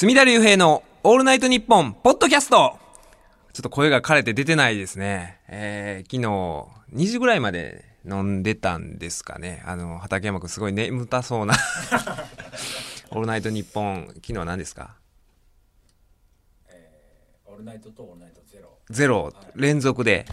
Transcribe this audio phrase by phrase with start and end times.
[0.00, 2.78] 隅田隆平のオールナイトニッポンポッドキャスト
[3.52, 5.40] ちょっと声が枯れて出てないですね。
[5.48, 9.60] えー、昨日、2時ぐらいまで飲んでたんですかね。
[9.66, 11.54] あの、畠山くんすごい眠たそうな。
[13.10, 14.94] オールナイトニッポン、昨日は何ですか？
[17.46, 18.78] オールナイトとオールナイトゼロ。
[18.90, 20.26] ゼロ、連続で。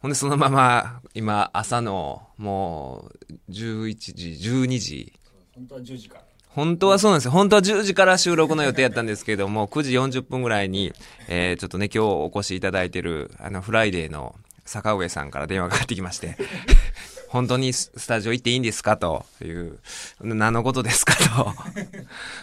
[0.00, 5.18] ほんでそのまま、今、朝の、もう、11時、12時。
[5.54, 6.29] 本当は10時から。
[6.54, 7.30] 本当はそうなんですよ。
[7.30, 10.92] 本当は10時から収録の予定やったんですけども、9時40分ぐらいに、
[11.28, 14.34] えー、ちょっとね、今日お越しいただいてる、あの、フライデーの
[14.64, 16.36] 坂上さんから電話がかかってきまして、
[17.28, 19.78] 本当にスタジオ行っていいんですかという、
[20.20, 21.54] 何のことですかと。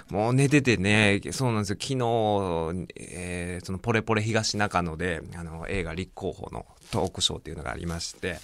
[0.10, 1.78] もう寝ててね、そうなんですよ。
[1.78, 8.40] 昨日、えー、そのポレポレ東中野で、あの、映画立候補のトークショーっていうのがありまして、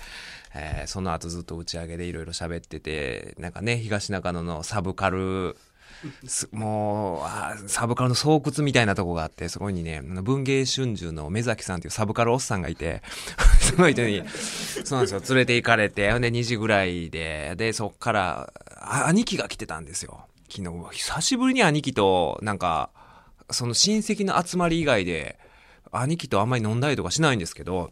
[0.56, 5.56] えーその後ずっと打ち上げでいろいろ喋ってて、なんかね、東中野のサブカル、
[6.52, 13.02] もうあサブカルの巣窟みたいなとこがあってそこにね文芸春秋の目崎さんっていうサブカルおっさんがいて
[13.62, 14.24] その人に
[14.84, 18.54] そうなんですよ連れて行かれてほんで2時ぐらいででそっから
[19.08, 20.26] 兄貴が来てたんですよ。
[20.50, 22.92] 昨日久しぶりに兄貴となんか
[23.50, 25.40] その親戚の集まり以外で
[25.92, 27.92] 兄貴とあんまり飲んだりとかしないんですけど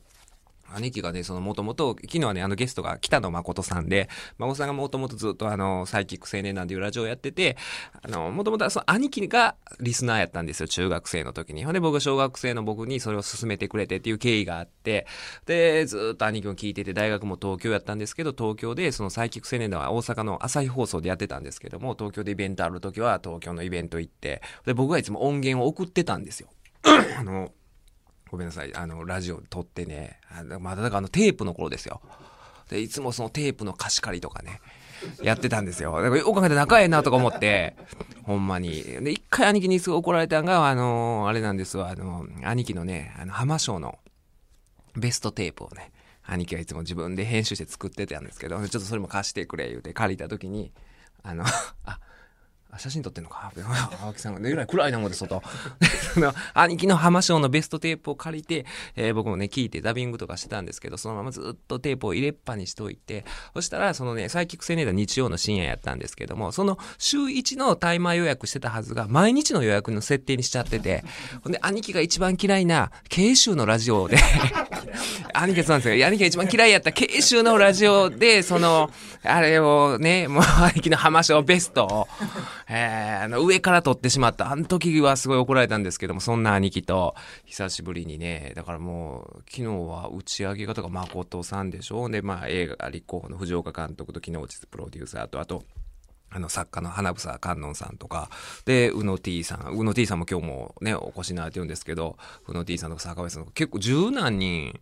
[0.75, 7.57] 兄貴がね、そのもともと、昨日はね、あのゲストが北野誠さんで、誠さんがもともとずっとあの、サイキック青年なんていうラジオをやってて、
[8.01, 11.63] あの、もともとはその兄貴がリスナーやったんですよ、中学生の時に。
[11.65, 15.07] ほんで僕が小学生の僕にそれを勧めてくれてっていう経緯があって、
[15.45, 26.49] で、ずっと兄貴も聞いてて、大学も東京やったんですけど、東京でそのサイキック青年団は大阪の朝日放送でやってたんですけども、東京でイベントある時は東京のイベント行って、で、僕がいつも音源を送ってたんですよ。
[27.17, 27.51] あの、
[28.31, 28.73] ごめんなさい。
[28.73, 32.01] あの、ラジオ撮ってね、あのまだだからあのテープの頃ですよ。
[32.69, 34.61] で、いつもそのテープの貸し借りとかね、
[35.21, 35.91] やってたんですよ。
[36.01, 37.75] だからよく考えて仲ええなとか思って、
[38.23, 38.83] ほんまに。
[38.83, 43.99] で、一回兄貴にすごい怒られたのが、あの、あれなんですわ、あの、兄貴のね、あの、浜章の
[44.95, 45.91] ベストテープをね、
[46.23, 50.71] 兄貴がいつも自分で編集して作ってたんですけど、ちょっとそれも貸してくれ言うて借りた時に、
[51.23, 51.43] あの、
[51.83, 51.99] あ
[52.77, 53.51] 写真撮ってんのか？
[54.03, 55.41] 青木さんが、ね、えらい暗いなもんで、外。
[56.13, 58.65] その兄貴の浜章のベストテープを借りて、
[58.95, 71.03] えー僕もね、聞いてダビングとかしてたんですけど、そのままずっとテープを入れっぱにしといて、そしたら、そのね、サイキック青年団日曜の深夜やったんですけども、その週1のタイマー予約してたはずが、毎日の予約の設定にしちゃってて、
[71.43, 74.17] ほんで、兄貴が一番嫌いな、慶州のラジオで、
[75.33, 76.07] 兄貴そうなんですよ。
[76.07, 78.89] 兄貴が一番嫌いやった慶州のラジオで、その、
[79.23, 80.43] あれをね、もう
[80.73, 82.07] 兄貴の浜章ベストを、
[82.73, 84.49] えーあの、上から撮ってしまった。
[84.49, 95.63] あの時はすごい怒られたんですけども、そんな兄貴と、久しぶりにね、だからもう、昨日は打ち上げ方が誠さんでしょで、まあ、映画立候補の藤岡監督と木之内プロデューサーと、あと、
[96.33, 98.29] あの作家の花房観音さんとか、
[98.63, 102.17] で、宇野 T さん、宇野 T さんも今日もね、お越しになられてるんですけど、
[102.47, 104.79] 宇野 T さんとか坂上さんとか結構十何人。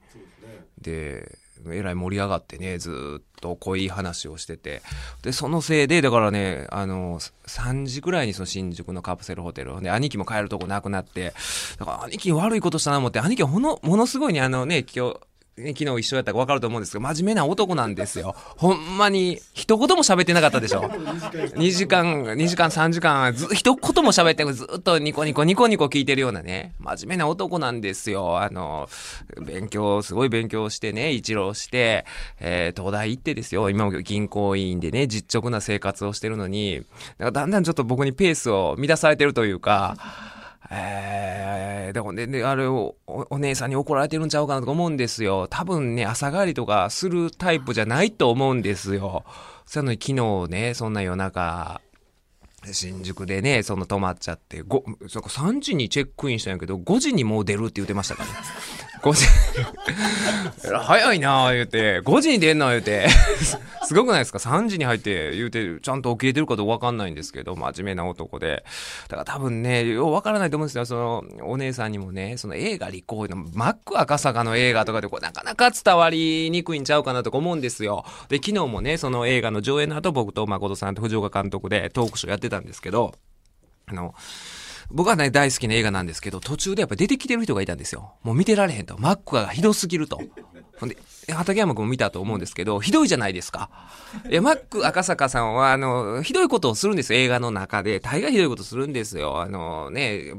[0.80, 1.40] で、
[1.72, 4.82] えらい盛り上がってね、ずっと濃い話をしてて。
[5.22, 11.34] で、そのせいで、だからね、あの、3時くらいにその新宿のカプセルホテルで、兄貴も帰るとこなくなって、
[11.78, 15.20] だから兄貴悪いことしたな思って、兄貴はほの、ものすごいね、あのね、今日、
[15.60, 18.36] ね、昨日一緒やったから分かると思うんですけど、真面目な男なんですよ。
[18.58, 20.84] ほんまに、一言も喋ってなかったでしょ。
[20.84, 28.40] 2時間、2時間、3時間、ず、一言も喋ってずっとニコニコ、ニコニコ聞いてるようなね、真面目な男なんですよ。
[28.40, 28.90] あの、
[29.42, 32.06] 勉強、すごい勉強してね、一浪して、
[32.40, 33.70] えー東大行ってですよ。
[33.70, 36.84] 今も銀行員でね、実直な生活をしてるのに、
[37.20, 39.98] だんだんちょっと僕にペースを乱されてるというか、
[40.72, 45.48] えー、でもね、であれをお、お姉さんに怒られてるんちゃうかなと思うんですよ。
[45.50, 49.24] 多分ね、朝帰りとかするタイプじゃないと思うんですよ。
[49.66, 51.82] その昨日ね、そんな夜中、
[52.72, 58.36] 新宿でね、その泊まっちゃって、ご、そ3時にチェックインしたんやけど、5時にもう出るって言ってましたからね。
[59.02, 59.26] 5時。
[60.84, 63.08] 早いなあ言うて、5時に出んの言うて。
[63.86, 68.64] すごくないですか ?3 時に入って言うて、ちゃんと起きれてるかどうかわかんないんですけど、真面目な男で。
[69.08, 70.86] だから多分ね、ようわからないと思うんですよ。
[70.86, 78.06] その、お姉さんにもね、その映画立候補の、マック赤坂の映画とかで、こう、なかなか伝わりにくいんちゃうかなとか思うんですよ。
[78.28, 83.16] で、昨日もね、その映画の上映の後、僕と誠さんと藤岡監督でトークショーやってたんですけど、
[83.88, 84.14] あの、
[84.92, 88.14] 僕はね、大好きな映画なんですけど、途中でやっぱ出てきてる人がいたんですよ。
[88.24, 88.98] もう見てられへんと。
[88.98, 90.20] マックがひどすぎると。
[90.80, 90.98] ほんで、
[91.32, 93.70] 畠山君も見たと思うんですけど、ひどいじゃないですか。
[94.30, 98.00] いや、マック赤坂さんは、あの、ひどいことをするんですよ、映画の中で。
[98.00, 99.42] 大概ひどいことするんですよ。
[99.42, 100.34] あのね、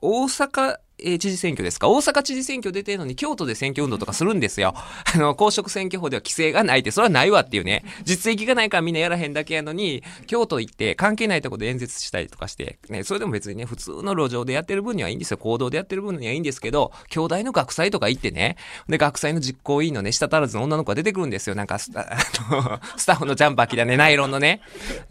[0.00, 1.88] 大阪え知事選挙ですか？
[1.88, 4.74] 大阪知事選挙出てるのに京都で選挙運動とかするんですよ。
[5.14, 7.84] あの、公職選挙法では規制がないって、それはないわっていうね。
[8.04, 15.38] 実績がないからみんなやらへんだけやのに、京都行って関係ないとこで演説したりとかして、ね、それでも別にね、普通の路上でやってる分にはいいんですよ。
[15.38, 18.56] 行動でやってる分にはいいんですけど、兄弟の学祭とか行ってね、
[18.88, 21.54] で、学祭の実行委員のね、舌足らずの女の子が出てくるんですよ。
[21.54, 22.16] なんかスタ、 あ
[22.50, 24.60] の、スタッフのジャンパー着たね、ナイロンのね。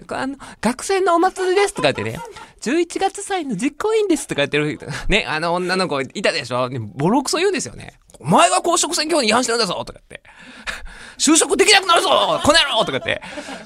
[0.10, 2.20] あの、学祭のお祭りですとか言ってね、
[2.62, 4.80] 11月祭の実行委員ですとか言ってる、
[5.10, 6.70] ね、あの女の子いたでしょ？
[6.96, 8.00] ボロクソ言うんですよね。
[8.20, 10.22] お前が公職選挙法に違反してるんだぞとかって。
[11.18, 13.22] 就職できなくなるぞこの野郎とかって。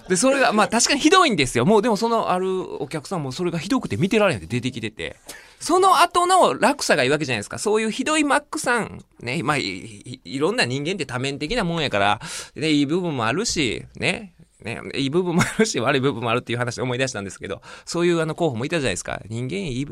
[0.08, 1.66] で、それが、まあ確かにひどいんですよ。
[1.66, 5.16] もうでもそのあるお客さんもそれがひどくて見てられへんって出てきてて。
[5.60, 7.58] その後の落差がいいわけじゃないですか。
[7.60, 12.22] そういうひどいマックさん、ね、まあいいいろんな人間って多面的なもんやから、
[12.56, 14.34] ね、いい部分もあるし、ね、
[14.64, 19.22] ね、いい部分もあるし、悪い部分もあるっていう話を思い出したんですけど、そういうあの候補もいたじゃないですか。
[19.30, 19.88] 人間いい、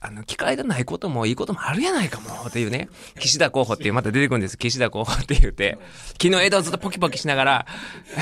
[0.00, 2.88] あの、機会がないこともいいこともあるやないかも、っていうね。
[3.18, 4.58] 岸田候補っていうまた出てくるんです。
[4.58, 5.78] 岸田候補って言って、
[6.20, 7.66] 昨日枝をずっとポキポキしながら、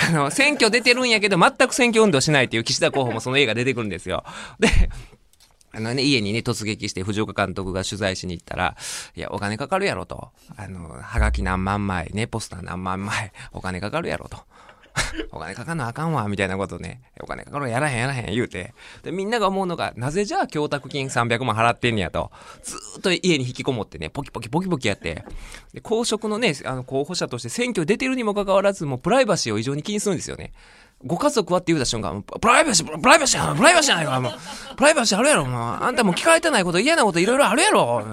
[0.08, 4.24] あの、選挙出てるんやけど、全く選挙運動しないっていう岸田候補もその映画出てくるんですよ。
[4.60, 4.68] で、
[5.76, 8.76] あのね、家にね、突撃して藤岡監督が取材しに行ったら、
[9.14, 10.30] いや、お金かかるやろと。
[10.56, 14.38] あの、はがき何万枚、ね、ポスター何万枚、お金かかるやろと。
[15.32, 17.00] お金かかんなあかんわ、みたいなことね。
[17.20, 18.75] お金かかるやらへんやらへん言うて。
[19.02, 22.31] で、みんなが思うのが、なぜじゃあ供託金300万払ってんねやと。
[22.62, 25.25] ずーっと家に引きこもってね、ポキポキポキポキやって。
[25.72, 30.52] で、公職のね、あの、候補者として選挙出てるにもかかわらず、もうプライバシーを異常に気にするんですよね。
[31.06, 34.32] ご家族はって言うた瞬間、プライバシー、プライバシー、プライバシーないわ、もう。
[34.76, 35.60] プライバシーあるやろ、もう。
[35.82, 38.04] あんたも聞かれてないこと、嫌なこといろいろあるやろ。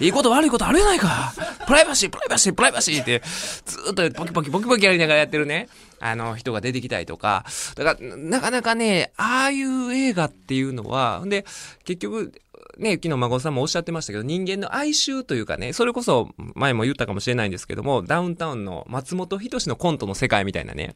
[0.00, 1.32] いいこと悪いことあるやないか。
[1.66, 3.22] プライバシー、プライバシー、プライバシーって、
[3.64, 5.68] ずっとポキポキポキポキやりながらやってるね。
[5.98, 7.44] あの、人が出てきたりとか。
[7.74, 11.44] だから、なかなかね、ああいう映画っていうのは、んで、
[11.84, 12.32] 結局、
[12.78, 20.94] ね、昨日孫さんもおっしゃってましたけど、人間の哀愁というかね、それこそ前も言ったかもしれないんですけども、ダウンタウンの松本人志のコントの世界みたいなね、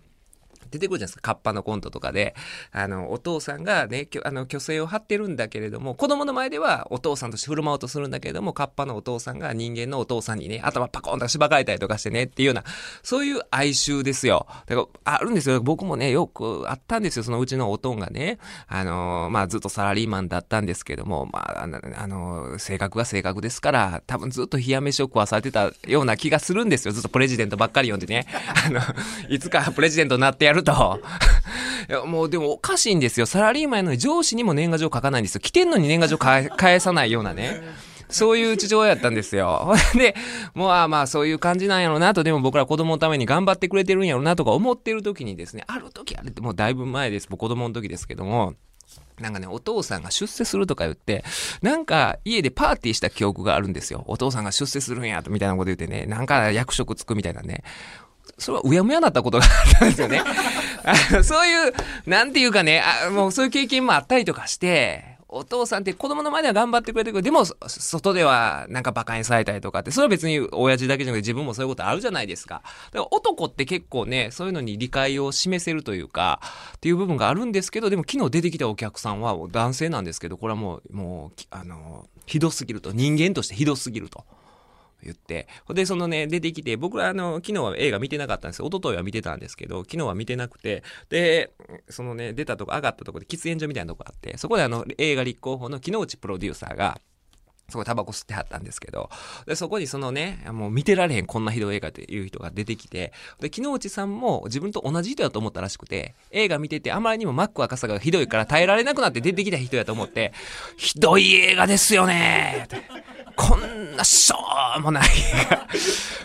[0.71, 1.21] 出てくるじゃないですか。
[1.23, 2.35] カッパのコントとかで。
[2.73, 12.65] あの、お父さんがね、あの、虚勢を張ってるんだけれども、子供の前ではお父さんとして振る舞おうとするんだけれども、カッパのお父さんが人間のお父さんにね、頭パコンとしばかれたりとかしてね、っていうような、
[13.03, 14.47] そういう哀愁ですよ。
[14.67, 15.61] だから、あるんですよ。
[15.61, 17.23] 僕もね、よくあったんですよ。
[17.23, 18.39] そのうちのおとんがね、
[18.69, 26.93] あの、まあ、ずっとサラリーマンだったんですけども、まあ、あの、あの性格が性格ですから、多分ずっと冷や飯を食わされてたような気がするんですよ。
[26.93, 28.27] ずっとプレジデントばっかり読んでね。
[28.67, 28.81] あの、
[29.29, 31.01] いつかプレジデントになってやると。
[31.89, 33.27] いや、もうでもおかしいんですよ。
[33.27, 35.41] サラリーマンやのに上司にも年賀状書かないんですよ。
[35.41, 37.63] 来てんのに年賀状返さないようなね。
[38.11, 39.73] そういう事情やったんですよ。
[39.95, 40.15] で、
[40.55, 47.29] もうあまあそういう感じなんやろうなと、でも僕ら子供のために頑張ってくれてるんやろうなとか思ってる時にですね、ある時あれってもうだいぶ前です。
[47.29, 48.55] もう子供の時ですけども、
[49.21, 51.25] なんかね、お父さんが出世するとか言って、
[51.63, 54.05] なんか家でパーティーした記憶があるんですよ。
[54.07, 57.63] お父さんが出世するんやと、みたいなこと言ってね、なんか役職つくみたいなね。
[58.41, 60.23] それはうやむやなったことがあったんですよね。
[60.85, 61.73] あそういう、
[62.07, 72.63] なんていうかね、あもうそういう経験もあったりとかして、お父さんって子供の前では頑張ってくれてるけど、でも、外ではなんか馬鹿にされたりとかって、それは別に親父だけじゃなくて自分もそういうことあるじゃないですか。
[72.93, 76.41] だから男って結構ね、そういうのに理解を示せるというか、
[76.77, 82.91] っていう部分があるんですけど、でも昨日出てきたお客さんは男性なんですけど、これはもう、もう、あの、ひどすぎると。
[82.93, 84.25] 人間としてひどすぎると。
[85.03, 85.49] 言って。
[85.65, 88.67] ほで、そのね、出てきて、僕はあの、昨日は映画見てなかったんですよ。
[88.69, 91.53] 一昨日は見てたんですけど、昨日は見てなくて、で、
[91.89, 97.01] そのね、出たとこ、上がったとこで喫煙所みたいなとこあって、そこであの、映画立候補の木之内プロデューサーが、
[97.71, 99.09] そこでタバコ吸ってはったんですけど、
[99.47, 110.33] で、そこにそのね、もう見てられへんこんなひどい映画っていう人が出てきて、で、木之内さんも自分と同じ人だと思ったらしくて、映画見ててあまりにもマック赤坂がひどいから耐えられなくなって出てきた人やと思って、
[110.77, 112.91] ひどい映画ですよねーって
[113.41, 114.37] こんなしょ
[114.77, 115.09] うもない、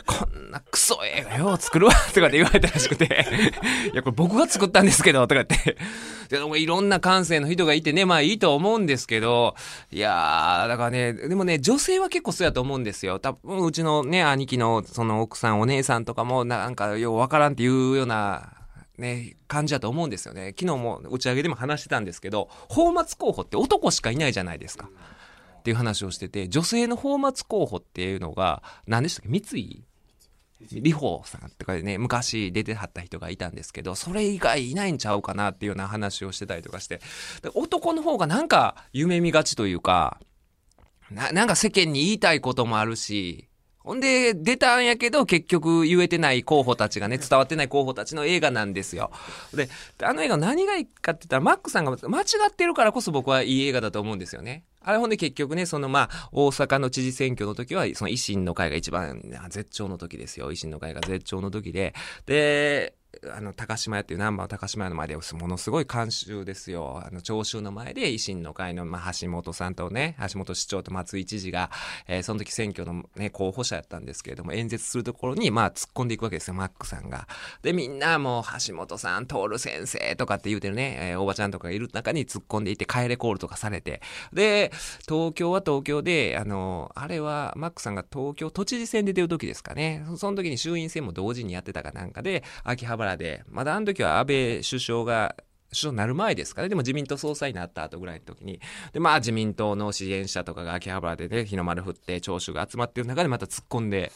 [0.05, 3.05] こんなクソ映画よう作るわとかって言われたらしくて、
[3.93, 5.77] いや、これ僕が作ったんですけど、とかって。
[6.27, 9.55] でもいろんな感性の人がいてね、まあいいと思うんですけど、
[9.91, 13.19] いやー、だからね、でもね、女性は結構そうやと思うんですよ。
[13.19, 18.51] 多分、うちのね、兄貴のその奥さん、お姉さんとかも、なんかようわからんっていうような、
[18.97, 20.53] ね、感じだと思うんですよね。
[20.59, 24.89] 昨日も打ち上げでも話してたんですけど、泡沫候補って男しかいないじゃないですか。
[25.65, 29.39] っていう話をしてて、女性の泡沫候補っていうのが、何でしたっけ？
[29.39, 29.83] 三井？
[30.69, 37.01] 里帆さんとかでね、昔出てはった人がいたんですけど、それ以外いないんちゃうかなっていうような話をしてたりとかして、
[37.55, 40.19] 男の方がなんか夢見がちというか、
[41.09, 43.47] ななんか世間に言いたいこともあるし、
[43.85, 49.11] ほんで、出たんやけど、結局言えてない候補たちがね、伝わってない候補たちの映画なんですよ。
[49.53, 49.69] で、
[50.01, 54.63] あの映画何がいいかって言ったら、マックさんが間違ってるからこそ僕はいい映画だと思うんですよね。
[54.81, 60.51] あれほんで結局ね、そのまあ、大阪の知事選挙の時は、その維新の会が一番絶頂の時ですよ。
[60.51, 61.93] 維新の会が絶頂の時で。
[62.25, 62.95] で、
[63.35, 67.01] あの、高島屋っていうナンバーの高島屋の前で、ものすごい監修ですよ。
[67.05, 71.71] あの、聴衆の前で維新の会の、まあ、橋本さんとね、橋本市長と松井知事が、
[72.07, 77.27] えー、その時選挙のね、候補者やったんですけれども、演説するところに、まあ、突っ込んでいくわけですよ、マックさんが。
[77.61, 84.01] で、みんなもう、橋本さん、徹先生とかって言うてるね、えー、おばちゃんとかがいる中に突っ込んでいって、帰れコールとかされて。
[84.33, 84.71] で、
[85.07, 90.05] 東京は東京で、あの、あれは、マックさんが東京都知事選で出る時ですかね。
[90.17, 95.35] その時に衆院選も同時にやってたかなんかで、秋葉原で、まだあの時は安倍首相が
[95.69, 96.69] 首相になる前ですかね。
[96.69, 98.59] でも自民党総裁になった後ぐらいの時に。
[98.93, 104.11] で、まあ自民党の支援者とかが秋葉原でね、日の丸振って聴衆が集まってる中でまた突っ込んで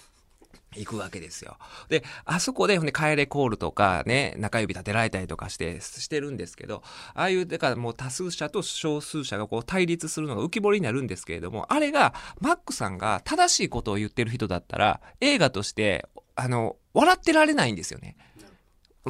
[0.75, 1.57] 行くわけですよ。
[1.89, 18.15] で、あそこで、ね、帰れコールとかね、中指立てられたりとかして、してるんですけど、ああいう、だからもう多数者と少数者がこう対立するのが浮き彫りになるんですけれども、あれが、マックさんが正しいことを言ってる人だったら、映画として、あの、笑ってられないんですよね。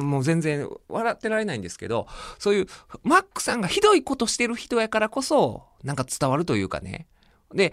[0.00, 2.06] もう全然笑ってられないんですけど、
[2.38, 2.66] そういう、
[3.02, 7.06] マックさんがひどいことしてる人やからこそ、なんか伝わるというかね。
[7.54, 7.72] で、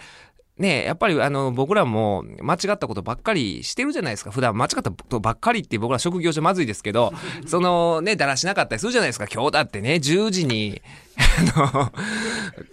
[0.58, 4.32] ねやっぱりあの、僕らも間違ったことばっかりしてるじゃないですか。
[4.32, 7.14] 普段間違ったことばっかりって僕ら職業上まずいですけど、
[7.46, 9.28] そのね、だらしなかったりするじゃないですか。
[9.32, 10.82] 今日だってね、10時に、
[11.18, 11.92] あの、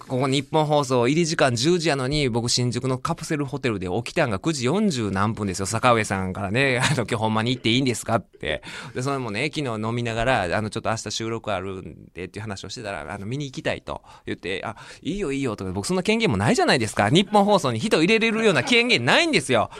[0.06, 5.66] ここ日本放送入り時間10時やのに、僕新宿のカプセルホテルで起きたんが9時40何分ですよ。
[5.66, 8.62] 坂上さんからね、あの、今日ほんまに行っていいんですかって。
[8.94, 17.08] で、それもね、昨日飲みながら、あの、ちょっと明日収録あるんでっていう話をしてたら、あの、見に行きたいと言って、あ、いいよいいよとか、僕そんな権限もないじゃないですか。
[17.10, 19.70] 日本放送に人入れれるような権限ないんですよ。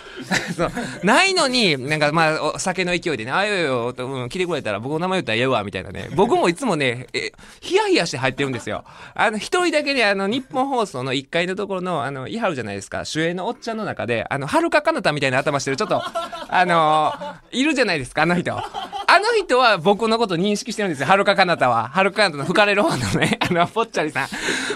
[1.04, 6.09] ないのに、なんかまあ、酒の勢いでね、あよよと、うん、来てくれたら僕の名前言ったらええわ、みたいなね。
[6.14, 8.85] 僕もいつもね、え、ヒヤヒヤして入ってるんですよ。
[9.15, 16.03] あの、一人だけね、あの、日本放送の1階のところの、あの、イハルじゃないですか、主演のおっちゃんの中で、あの、はるかかなたみたいな頭してる、ちょっと、
[16.49, 17.13] あの
[17.51, 18.57] いるじゃないですか、あの人。
[18.57, 21.89] あの人は僕のこと認識してるんですよ、はるかかなたは。
[21.89, 24.29] はるかかなたの吹かれる方のね、 あの、ぽっちゃりさん。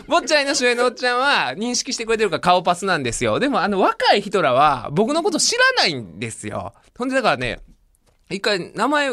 [0.06, 3.38] ぽっちゃりの主演のおっちゃんは認識してくれてるから顔パスなんですよ。
[3.38, 6.72] でも、あの、若い人らは僕のこと知らないんですよ。
[6.96, 7.60] ほんで、だからね、
[8.30, 9.10] 一回、名前、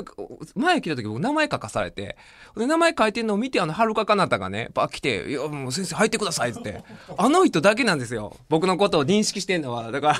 [0.55, 2.17] 前来た時僕名前書かされて、
[2.55, 6.83] 名前書いてんのを見て、あの、はるかかなたがね、ば来て、いや、もう先生入ってくださいって。
[7.17, 8.35] あの人だけなんですよ。
[8.49, 9.91] 僕のことを認識してんのは。
[9.91, 10.15] だから、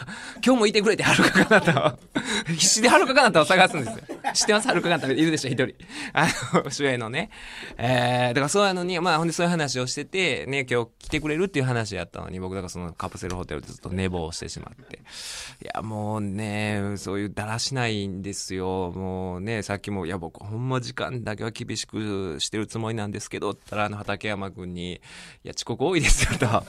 [0.45, 1.99] 今日もいてくれて、はるかかなたを。
[2.47, 4.03] 必死ではるかかなたを探すんですよ。
[4.33, 4.67] 知ってます？
[4.67, 5.75] はるかかなたいるでしょ、一人。
[6.13, 7.29] あの、主演のね。
[7.77, 14.97] えー、だからそうやのに、まあ、ほんでそういう話をしてて、ね、今日来てくれるっていう話やったのに、僕だからそのカプセルホテルでずっと寝坊してしまって。
[14.97, 14.99] い
[15.73, 18.84] や、もうね、そういうだらしないんですよ。
[18.91, 24.99] もうね、さっきも、いや、僕ほんま時間だけは厳しくしてるつもりなんですけど、ったら、あの、畠山君に、い
[25.43, 26.63] や、遅刻多いですよ、と。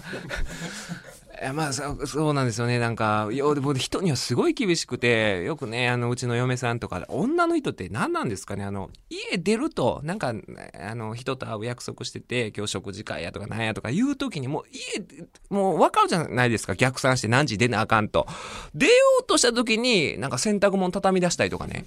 [1.44, 2.78] やまあそ、そうなんですよね。
[2.78, 10.32] なんか、いや、でも人にはすごい厳しくて、よくね、あの、うちの嫁さんとか、女の人って何なんですかねあの、家出ると、なんか、
[10.78, 15.04] あの、人と会う約束してて、今日食事会やとかなんやとか言うときに、もう家、
[15.50, 16.74] もう分かるじゃないですか。
[16.74, 18.26] 逆算して何時出なあかんと。
[18.74, 21.84] 出ようとしたときに、なんか洗濯物畳み出したりとかね。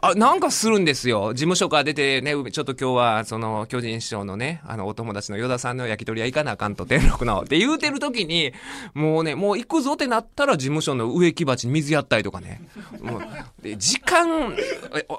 [0.00, 1.34] あ、なんかするんですよ。
[1.34, 7.42] 事務所から出てね、ちょっと今日は、その、巨人師匠のね、あの、お友達の与田さんの焼き鳥屋行かなあかんと、天禄の。
[7.42, 8.52] って言うてるときに、
[8.94, 12.60] もうね、もう行くぞってなったら事務所の植木鉢に水やったりとかね。
[13.00, 13.22] もう
[13.62, 14.54] で時間、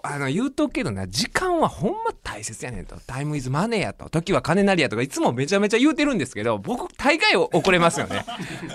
[0.04, 2.96] あの、言うとくけどな、時間はほんま大切やねんと。
[3.06, 4.10] タイムイズマネーやと。
[4.10, 8.26] 時は金なりやとか、いつもめちゃめちゃ言うてるんですけど、僕、大概遅れますよね。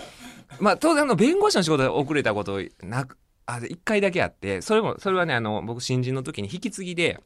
[0.61, 7.21] まあ、当然、あの、弁護士の仕事で遅れたことなく、あ、一回だけあって、それも、それはね、あの、僕、新人の時に引き継ぎで、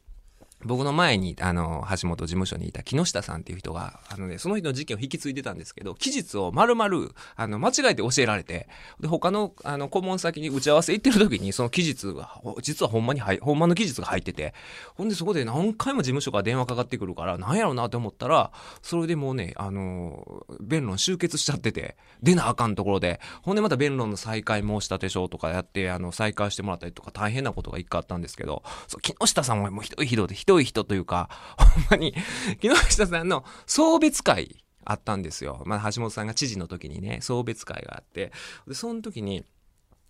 [0.64, 14.52] 僕の前に、あの、橋本事務所にいた木下さんっていう人が、あのね、その人の事件を引き継いでたんですけど、期日を丸々、あの、間違えて教えられて、で、他の、あの、顧問先に打ち合わせ行ってる時に、その期日が、実はほんまに、ほんまの期日が入ってて、
[14.96, 18.50] ほんでそこで何回も事務所から電話かかってくるから、なんやろうなって思ったら、
[18.82, 32.14] それでもうね、あの、弁論終結しちゃってて、出なあかんところで、ほんでまた弁論の再開申し立て書とかやって、あの、再開してもらったりとか大変なことが一回あったんですけど、そう、木下さんはもうひどいひどいで、どい人というか、 ほんまに、
[32.60, 35.62] 木下さんの送別会あったんですよ。
[35.66, 38.32] まあ、橋本さんが知事の時にね、送別会があって、
[38.66, 39.44] で、その時に、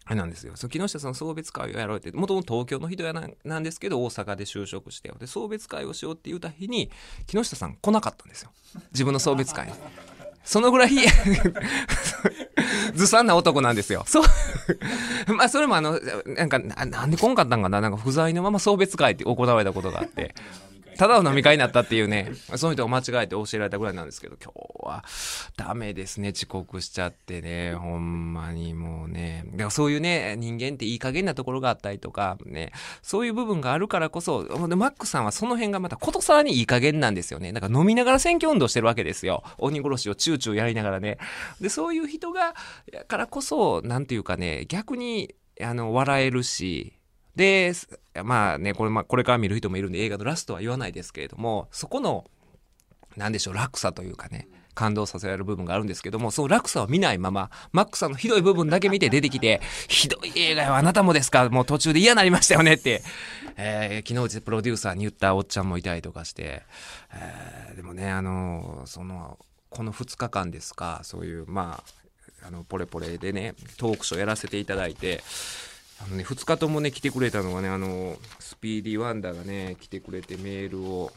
[0.05, 0.57] あれなんですよ。
[0.57, 6.91] そ木下さん送別会をやろうって、もともと東京の人やななんですけど、大阪で就職して、で、送別会をしようって言うた日に、
[7.27, 8.51] 木下さん来なかったんですよ。
[8.93, 9.73] 自分の送別会に。
[10.45, 10.91] そのぐらい
[12.95, 14.05] ずさんな男なんですよ。
[14.07, 14.25] そう。
[15.35, 20.35] まあ、それもあの、なんか、ななんで来んかったんかななんか不在のまま送別会って行われたことがあって。
[20.99, 25.05] ただの飲み会になったっていうね、その人が間違えて教えられたぐらいなんですけど、今日は
[25.57, 29.45] ダメですね、遅刻しちゃってね、ほんまにもうね。
[29.53, 37.53] だからそういうね、人間っていい加減なところがあったりとか、ね、そういう部分があるからこそ、マックさんはその辺がまたことさらにいい加減なんですよね。
[37.53, 39.45] だから飲みながら選挙運動してるわけですよ。
[39.59, 41.19] 鬼殺しをチューチューやりながらね。
[41.61, 42.57] で、そういう人が、
[43.07, 46.98] からこそ、なんていうかね、逆に、あの、笑えるし、
[47.39, 47.73] で、
[48.25, 52.25] まあね、これ、まあ、これから見る人もいるんで映画のラストは言わないですけれども、そこの、
[53.17, 63.05] なんでしょう、落差というかね、感動させられる部分があるんですけども、その落差を見ないまま、マックさんのひどい部分だけ見て出てきて、ひどい映画よ、あなたもですかもう途中で嫌になりましたよねって、
[63.57, 66.63] えー、昨日うちプロデューサーに言ったおっちゃんもいたりとかして、
[67.15, 69.39] えー、でもね、あの、その、
[69.71, 71.85] この2日間ですか、そういう、ま
[72.43, 75.23] あ、あの、ポレポレでね、トークショーやらせていただいて、
[76.01, 81.13] あのね、2日ともね、来てくれたのがね、あの、スピーディーワンダーがね、来てくれてメールを、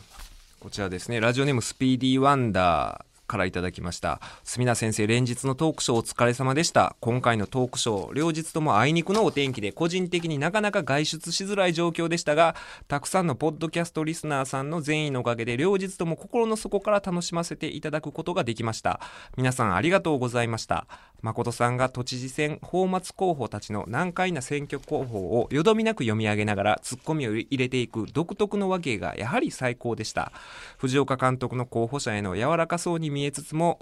[0.60, 4.20] こちらですね、ラジオネームスピーディーワンダー、からいただきました。
[4.44, 6.98] 墨田先生、連日のトークショーお疲れ様でした。
[7.00, 12.56] 今回のトークショー、両日ともあいにくのお天気で、個人的になかなか外出しづらい状況でしたが、
[12.90, 19.00] たくさんのポッドキャストリスナーさんの善意のおかげで、両日とも心の底から楽しませていただくことができました。
[19.38, 20.86] 皆さんありがとうございました。
[21.22, 30.32] 誠さんが都知事選、泡沫候補たちの難解な選挙候補をよどみなく読み上げながら、ツッコミを入れていく独特の和芸がやはり最高でした。
[30.78, 33.80] 藤岡監督の候補者への柔らかそうに見えつつも、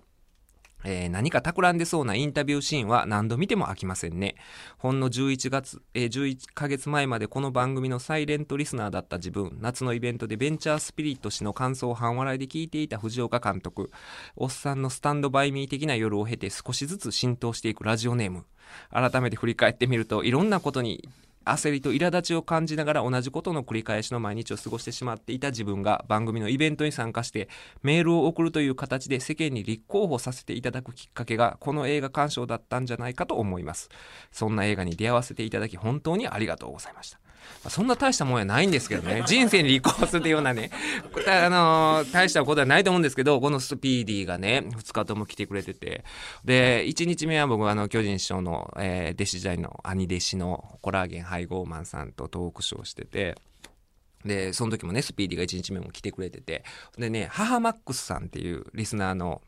[0.83, 4.35] えー、何か企んでそうなインタビューシーンは何度見ても飽きませんね。
[4.77, 13.91] ほんの11月、えー、11ヶ月前までこの番組のサイレントリスナーだった自分、夏のイベントでベンチャースピリット氏の感想を半笑いで聞いていた藤岡監督、
[14.35, 18.45] おっさんのスタンドバイミー的な夜を経て少しずつ浸透していくラジオネーム。
[18.91, 21.09] 改めて振り返ってみると、いろんなことに
[21.45, 27.49] 焦りと苛立ちを感じながら同じことの繰り返しの毎日を過ごしてしまっていた自分が番組のイベントに参加して
[27.81, 33.89] メールを送るという形で世間に立候補させていただくきっかけがこの映画鑑賞だったんじゃないかと思います。
[34.31, 37.19] そんな映画に出会わせていただき本当にありがとうございました。
[37.67, 39.23] そんな大したもんやないんですけどね。
[39.27, 40.71] 人生に立候補するようなね、
[41.27, 46.03] あのー、大したことはないと思うんですけど、このスピーディーがね、2日とも来てくれてて、
[46.45, 53.35] で、1日目は僕はあの、巨人師匠の、えー、弟子時代の兄弟子のコラーゲン配合マンさんとトークショーしてて、
[54.25, 56.63] で、その時もね、スピーディーが1日目も来てくれてて、
[56.97, 59.41] でね、母マックスさんっていうリスナーの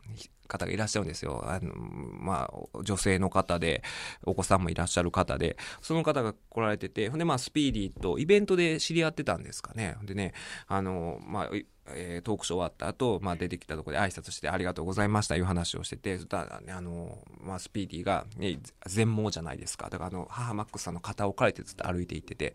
[0.52, 1.42] 方がいらっしゃるんですよ。
[1.46, 3.82] あの、まあ、女性の方で、
[4.24, 9.96] お子さんもいらっしゃる方で、その方が来られてて、ほんで、まあ、スピーディーとイベントで知り合ってたんですかね。
[10.04, 10.34] でね、
[10.66, 11.50] あの、まあ、
[11.94, 19.88] えー、トークショー終わった後、まあ、出てきたところで挨拶してありがとうございましたいう話をしてて、そしたらね、あの、まあ、スピーディーが、ね、全盲じゃないですか。
[19.90, 22.54] だからあの、母マックスさんの肩を置かれてずっと歩いていってて、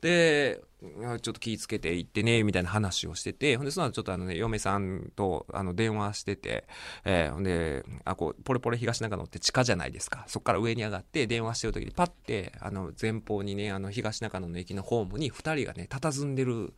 [0.00, 6.64] で、ちょっと気ぃつけて行ってね、みたいな話をしてて、ほんで、その後ちょっとあのね、嫁さんとあの電話してて、
[7.04, 10.24] えー、ほんで、あ、こう、ポレポレ東中野って地下じゃないですか。
[10.26, 16.72] そこから上に上がって電話してる時にパッて、あの、前方にね、あの、東中野の駅のホームに二人がね、佇んでる、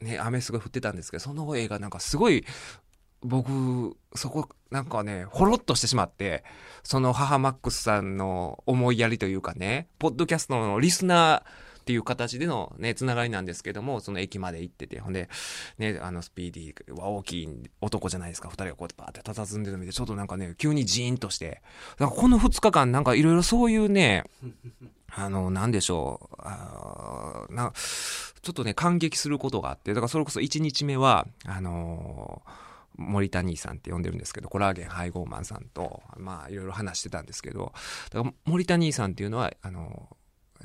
[0.00, 2.44] ね、雨すごい降ってたんですけど、その映画なんかすごい、
[3.22, 6.44] 僕、そこ、なんかね、ほろっとしてしまって、
[6.82, 15.28] その母マックスさんの思いやりというかね、ポッドキャストのリスナーっていう形でのね、つながりなんですけども、その駅まで行ってて、ほんで、
[15.78, 17.48] ね、あの、スピーディーは大きい
[17.80, 21.62] 男じゃないですか、二人がこうやってバーって佇んでるの見て、ちょっとなんかね、急にジーンとして、
[22.00, 24.24] なんかこの二日間なんかいろいろそういうね、
[25.18, 27.72] あの、なんでしょう、あな
[28.42, 32.50] ちょっとね、感激することがあって、だからそれこそ1日目は、あのー、
[32.98, 37.72] 森田兄さんって呼んでるんですけど、コラーゲン配合マンさんと、まあ、いろいろ話してたんですけど、
[38.10, 40.16] だから森田兄さんっていうのは、あの、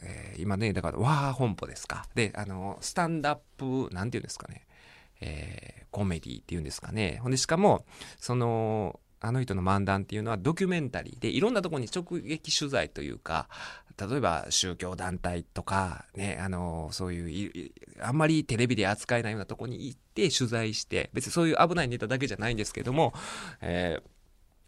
[0.02, 2.06] えー、今ね、だから、ワー本舗ですか。
[2.16, 4.68] で、あの、スタンダップ、なんていうんですかね、
[5.22, 7.20] えー、コメディっていうんですかね。
[7.22, 7.86] ほんで、しかも、
[8.18, 13.48] その、あの人の漫談っていうのはドキュメンタリーでいろんなとこに直撃取材というか、
[14.10, 23.14] 例えば宗教団体とか、ね、あの、そういう、あんまりテレビで扱えないようなとこに行って取材して、別にそういう危ないネタだけじゃないんですけども、
[23.62, 24.00] え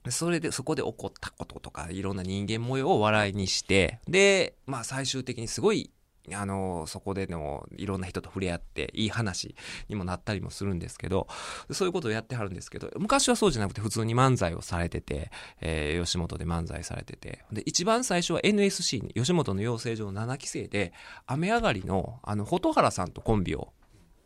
[0.04, 5.90] ー、それで、そこで起こったこととか、いろんな人間模様を笑いにして、で、まあ最終的にすごい
[6.32, 9.56] あの、そこでのいろんな人と触れ合っていい話
[9.90, 11.28] にもなったりもするんですけど、
[11.72, 20.94] そういうことをやってはるんですけど、昔はそうじゃなくて普通に漫才をされてて、えー、吉本で漫才されてて、で、一番最初は NSC に、吉本の養成所の7期生で、
[21.26, 23.74] 雨上がりの、あの、蛍原さんとコンビを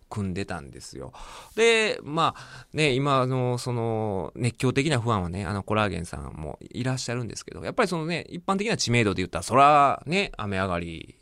[0.09, 1.11] 組んでたんですよ。
[1.55, 11.16] で、まあね、今のその熱狂的なファンはね、あのコラーゲンさんもいらっしゃるんですけど、やっぱりそのね、一般的な知名度で言ったら、そらね、雨上がり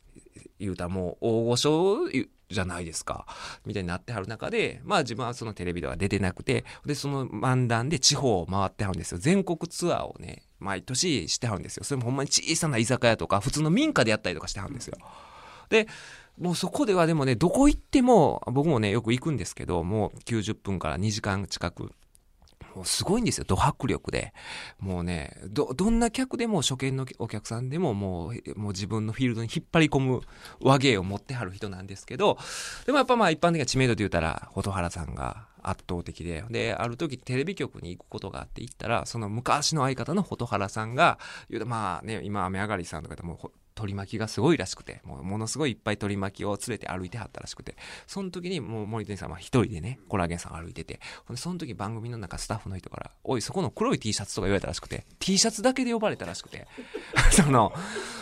[0.60, 1.98] 言うたらもう大御所
[2.50, 3.26] じゃないですか。
[3.65, 9.18] みたいになってはる中で、まあ自分はそのテレビでは出てなくて、で、その漫談で地方を回ってはるんですよ。
[9.18, 11.84] 全国ツアーをね、毎年してはるんですよ。
[11.84, 14.98] それもほんまに小さな居酒屋とか、普通の民家でやったりとかしてはるんですよ。
[15.70, 15.88] で、
[16.39, 21.91] もうそこではでもね、どこ行っても、僕もね、よく行くんですけど、もう90分から2時間近く、
[22.75, 24.33] もうすごいんですよ、ド迫力で。
[24.79, 30.21] もうね、ど、どんな客でも、初見のお客さんでも、もう、もう自分のフィールドに引っ張り込む
[30.59, 32.38] 和芸を持ってはる人なんですけど、
[32.85, 41.17] でもやっぱまあ一般的な知名度で言うたら、蛍原さんが圧倒的で、で、ある時テレビ局に行くことがあって行ったら、その昔の相方の蛍原さんが、
[41.49, 47.75] 言うとまあね、今雨上がりさんとかでも取り巻きがすごいらしくて、もうものすごいいっぱい取り巻きを連れて歩いてはったらしくて、
[48.07, 50.99] その時にもう森谷さんは一人でね、コラーゲンさん歩いてて、
[51.35, 56.67] その時番組の中スタッフの人から、おい、そこの黒い T シャツとか言われたらしくて、T シャツだけで呼ばれたらしくて、
[57.31, 57.73] その、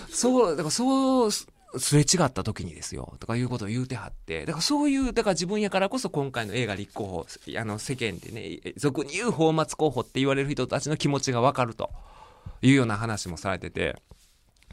[0.09, 7.25] そう、だからそう、すれ違った時にですよ、とかいうことを言うてはって、だからそういう、だから自分やからこそ今回の映画立候補、
[7.57, 11.89] あの世間でね、俗に言う泡沫候補って言われる人たちの気持ちがわかると
[12.61, 13.95] いうような話もされてて、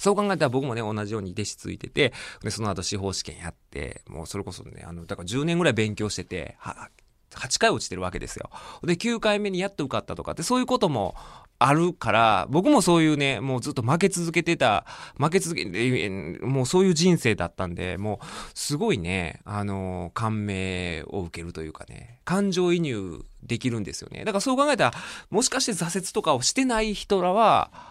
[0.00, 6.88] そう考えたら僕もね、同じように弟子ついてて、で、その後司法試験やって、もうそれこそね、あの、だから10年ぐらい勉強してて、は、
[7.34, 8.50] 8回落ちてるわけですよ。
[8.82, 11.14] で、9回目にやっと受かったとかって、そういうことも
[11.58, 14.86] あるから、僕もそういうね、もうずっと負け続けてた、
[15.18, 16.08] 負け続け、
[16.42, 24.24] もうそういう人生だったんで、もう、すごいね、あの、感銘を受けるというかね、感情移入できるんですよね。
[24.24, 24.92] だからそう考えたら、
[25.28, 27.89] もしかして挫折とかをしてない人らは、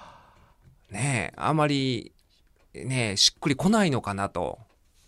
[0.92, 2.14] ねあまり、
[2.74, 4.60] ねしっくりこないのかなと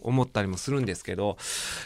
[0.02, 1.38] 思ったりもするんですけど、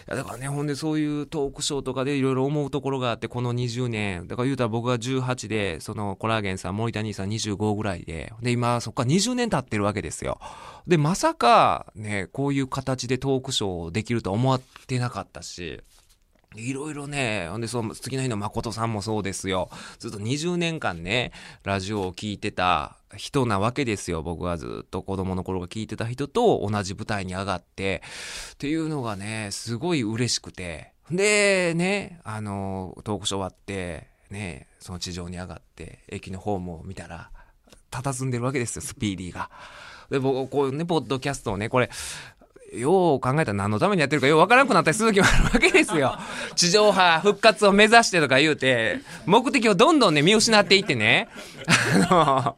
[0.07, 10.39] いやだからね、ほんでそういうトークショーとかでいろいろ思うところがあって、この20年、だから言うたら僕が18で、そのコラーゲンさん、森谷さん25ぐらいで、で、今そっから20年経ってるわけですよ。
[10.87, 15.81] で、まさか、ね、こういう形でトークショーできるとは思ってなかったし、
[16.57, 19.69] いろいろね、ほんで、その次の日の誠さんもそうですよ。
[19.99, 21.31] ずっと20年間ね、
[21.63, 24.21] ラジオを聴いてた人なわけですよ。
[24.21, 28.01] 僕はずっと子供の頃が聞いてた人と同じ舞台に上がって、
[28.53, 30.93] っていうのがね、すごい嬉しくて。
[31.11, 37.29] で、ね、あの、トークショー終わって、ね、その地上に上がって、駅のホームを見たら、
[37.91, 39.49] 佇んでるわけですよ、スピーディーが。
[40.09, 41.89] で、僕、こういうね、ポッドキャストをね、これ、
[42.73, 46.17] よう考えたら何のためにやってるかようわからなくなったりする時もあるわけですよ。
[46.55, 51.29] 地上波復活を目指してとか言うて、目的をどんどんね、見失っていってね、
[52.09, 52.57] あの、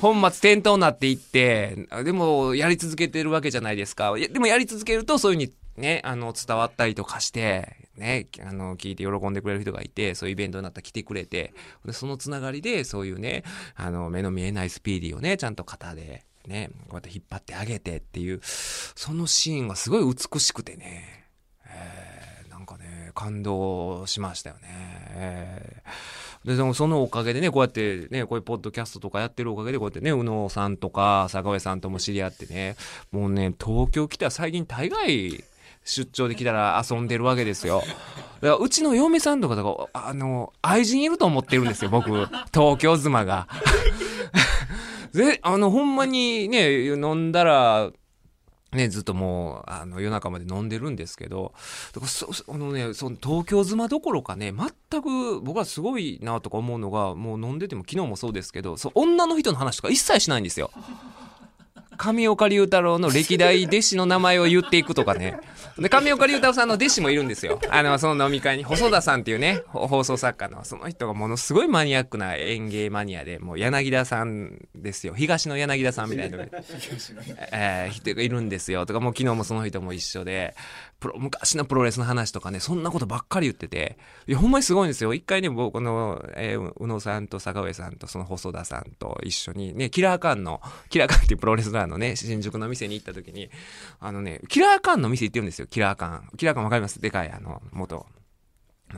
[0.00, 4.14] 本末転倒になっていって、でもやり続けてるわけじゃないですか。
[4.14, 11.52] でもやり続けるとそういうふうにね、あの、伝わったりとかして、ね、あの、聞いて喜んでくれる人がいて、そういうイベントになったら来てくれて、
[11.84, 21.26] で、そのつながりで、そういうね、あの、目の見えないスピーディーをね、ちゃんと肩で、ね、こうやって引っ張ってあげてっていう、そのシーンがすごい美しくてね、
[21.68, 24.62] えー、なんかね、感動しましたよね。
[25.10, 32.76] えー、で、でもそのおかげでね、こうやってね、こういうポッドキャストとかやってるおかげで、こうやってね、宇野さんとか、坂上さんとも知り合ってね、
[33.10, 35.44] もうね、東京来たら最近大概、
[35.86, 37.80] 出張で来たら遊んでるわけですよ。
[37.80, 37.96] だか
[38.40, 42.10] らうちの嫁さんとかとか、あの、愛人いると思ってるんですよ、僕。
[42.52, 43.46] 東京妻が。
[45.16, 47.90] で、あの、ほんまにね、飲んだら、
[48.72, 51.54] ね、ずっともう、あの、夜中まで飲んでるんですけど、
[51.94, 60.70] だからそ、あのね、その東京妻どころかね、全く僕はすごいなとか思うのが、もう飲んでても昨日もそうですけど、そう、女の人の話とか一切しないんですよ。
[61.96, 65.38] 上岡龍太郎の歴代弟子の名前を言っていくとかね。
[65.78, 67.60] で、上岡龍太郎さんの弟子もいるんですよ。
[67.70, 75.14] あの、その飲み会に、細田さんっていうね、放送作家の、その人がものすごいマニアックな演芸マニアで、もう柳田さんですよ。
[75.14, 76.62] 東の柳田さんみたいな人が、
[77.52, 78.86] えー、人がいるんですよ。
[78.86, 80.54] とか、もう昨日もその人も一緒で、
[80.98, 85.12] プロ、昔のプロレスの話とかね、そんなことばっかり言ってて、いや、ほんまにすごいんですよ。
[85.14, 93.50] 一回ね、僕、の、えー、宇野さんと坂上さんとその細田さんと一緒にね、キラーカンの、キラーカンっていうプロレスラーのね、新宿の店に行った時に、
[94.00, 96.28] あのね、キラーカンの店行ってるんですよ、キラーカン。
[96.36, 97.00] キラーカンわかります？
[97.00, 98.06] でかい、あの、元。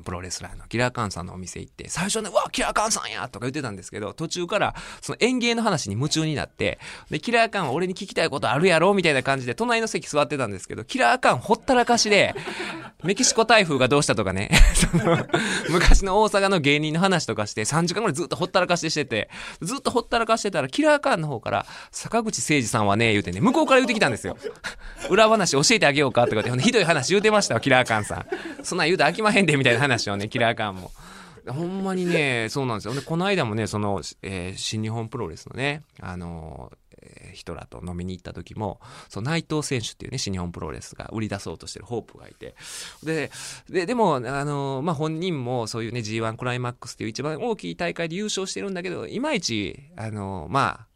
[0.05, 6.79] プロレスラーのキラーカンさんのお店行って、最初ね、うわ、キラーカンさんやとか言ってたんですけど、途中からその園芸の話に夢中になって、
[7.11, 12.35] で、キラーカンは俺に聞きたいことあるやろみたいな感じで、隣の席座ってたんですけど、キラーカンほったらかしで、
[13.03, 15.27] メキシコ台風がどうしたとかね、 その、
[15.71, 19.31] 昔の大阪の芸人の話とかして、3時間ぐらいずっとほったらかししてて、
[19.63, 24.37] ずっとほったらかしてたら、キラーカンの方から、坂口誠二さんはね、言うてね、向こうから言ってきたんですよ。
[25.09, 28.27] 裏話教えてあげようかとかって、ひどい話言うてましたよ、キラーカンさん。
[28.65, 30.91] そんなん言うて飽きまへんで、みたいな話をね、 キラーカンも。
[31.47, 32.95] ほんまにね、そうなんですよ。
[32.95, 42.55] で、この間もね、その、えー新日本プロレスのね、あのえー人らと飲みに行った時も、その内藤選手っていうね、新日本プロレスが売り出そうとしてるホープがいて、
[43.03, 43.31] で、
[43.71, 50.89] で、でも、あのまあ、本人もそういうね、G1 クライマックスっていう一番大きい大会で優勝してるんだけど、いまいち、あのまあ、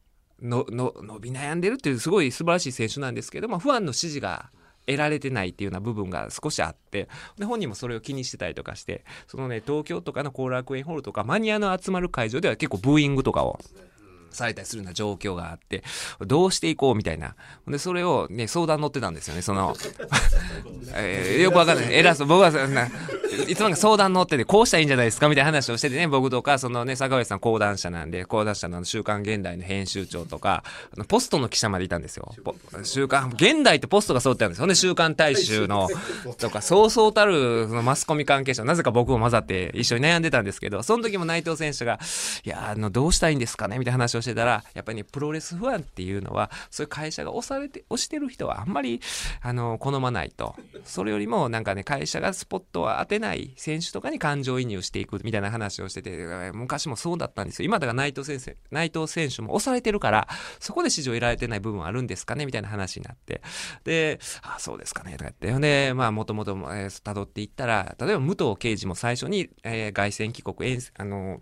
[0.42, 4.50] の、の、伸び悩んでるっていうすごい素晴らしい選手なんですけど、まあ、ファンの支持が
[4.86, 13.58] 得られてないっていうような部分が少しあって、で、本人もそれを気にしてたりとかして、そのね、東京とかの後楽園ホールとか、マニアの集まる会場では結構ブーイングとかを、
[14.32, 15.82] されたりするような状況があって、
[16.20, 17.34] どうしていこうみたいな。
[17.68, 19.76] で、それをね、相談乗ってたんですよね、その、
[20.94, 21.94] えーよくわかんない。
[21.94, 22.26] 偉そう。
[22.26, 22.86] 僕はそんな、
[23.48, 30.62] いつもなんか相談乗ってて、こうしたらいいんじゃないですかみたいな話をしててね、僕とか、そのね、坂上さん講談社なんで、講談社の週刊現代の編集長とか、
[30.94, 32.34] あのポストの記者までいたんですよ。
[32.44, 35.88] ポ週刊、現代ってポストがそうってあるんですよね、週刊大衆の、
[36.38, 41.98] とか、そうそうたるそのマスコミ関係者、なぜか僕も混ざって一緒に悩んでたんですけど、その時も内藤選手が、
[42.44, 49.00] いや、あの、どうしたらいいんですかねみたいな話をしてたら、やっぱりね、プロレスファンっていうのは、そういう会社が押されて、押してる人はあんまり、
[49.40, 50.56] あの、好まないと。
[50.84, 57.66] それよりも、なんかね、会社がスポットを当てない選手とかに感情移入していくみたいな話をしてて、昔もそうだったんですよ。
[57.66, 60.28] 今だから内藤先生、内藤選手も押されてるから、
[60.60, 63.42] そこで支持を得られてない部分あるんですかねみたいな話になって。
[63.84, 65.52] で、あ、そうですかねとか言って。
[65.52, 71.40] ほんで、まあ、もともと、えー辿っていったら、例えば武藤刑事も最初に、えー凱旋帰国、遠あの、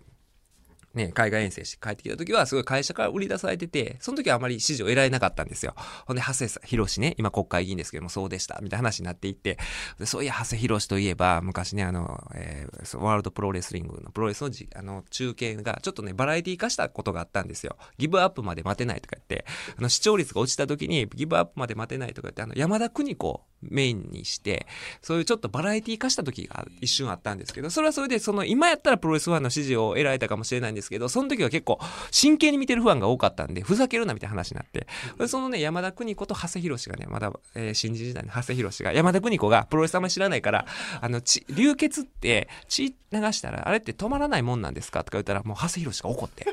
[0.93, 5.73] ね、海外遠征して帰ってきた時は、すごい会社から売り出されてて、その時はあまり支持を得られなかったんですよ。
[6.05, 9.57] ほんで、長谷博士ね、今国会議員ですけども、そうでした、みたいな話になっていって、
[9.99, 17.77] でそういや、長谷博士といえば、昔ね、あの、えーワールドプロレスリングのプロレスのじあの中継が、ちょっとね、バラエティ化したことがあったんですよ。
[17.97, 19.45] ギブアップまで待てないとか言って、
[19.77, 24.65] あの、視聴率が落ちた時に、ギブアップまで待てないとか言って、あの、山田邦子メインにして、
[25.01, 31.79] そういうちょっとバラエティ化した時が一瞬あったんですけど、それはそれで、その、今やったらプロレスファンの支持を得られたかもしれないんですけど、その時は結構、
[32.11, 34.87] 真剣に見てるファンが多かったんで、ふざけるなみたいな話になって、
[35.27, 40.65] そのね、山田邦子と長谷博がね、まだ、えー新人時代の長谷博が、山田邦子がプロレスあんまり知らないから、
[40.99, 45.03] あの、血流血って血流したら、あれって止まらないもんなんですか？
[45.03, 46.45] とか言ったら、もう長谷博が怒って、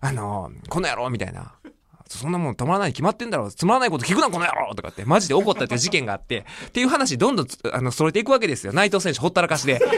[0.00, 1.54] あの、この野郎みたいな。
[2.18, 4.74] そんなもん止まらないに決まってんだろつまらないこと聞くなこの野郎！
[4.74, 8.72] とかってマジで怒ったっていう事件があってっていう話どんどんあのそれていくわけですよ。
[8.72, 9.80] 内藤選手ほったらかしで。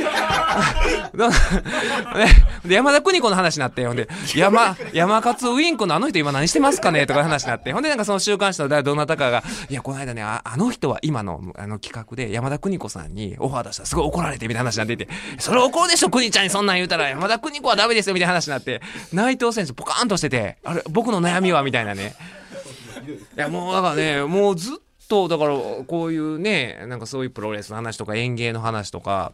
[2.64, 17.08] で山田邦子の話になってほんで山山勝ウインクのあの人今何してますかねとか話になってほんでなんかその週刊誌のどなたかがいやこの間ねああの人は今のあの企画で山田邦子さんにオファー出したらすごい怒られてみたいな話になっててそれ怒るでしょ邦ちゃんにそんなん言うたら。
[17.08, 18.80] 山田邦子はダメですよみたいな話になって
[19.12, 22.03] 内藤選手ポカーンとしててあれ僕の悩みはみたいなね。
[22.08, 24.76] いやもうだからねもうずっ
[25.08, 29.32] とだからこういうねなんかそういうプロレスの話とか演芸の話とか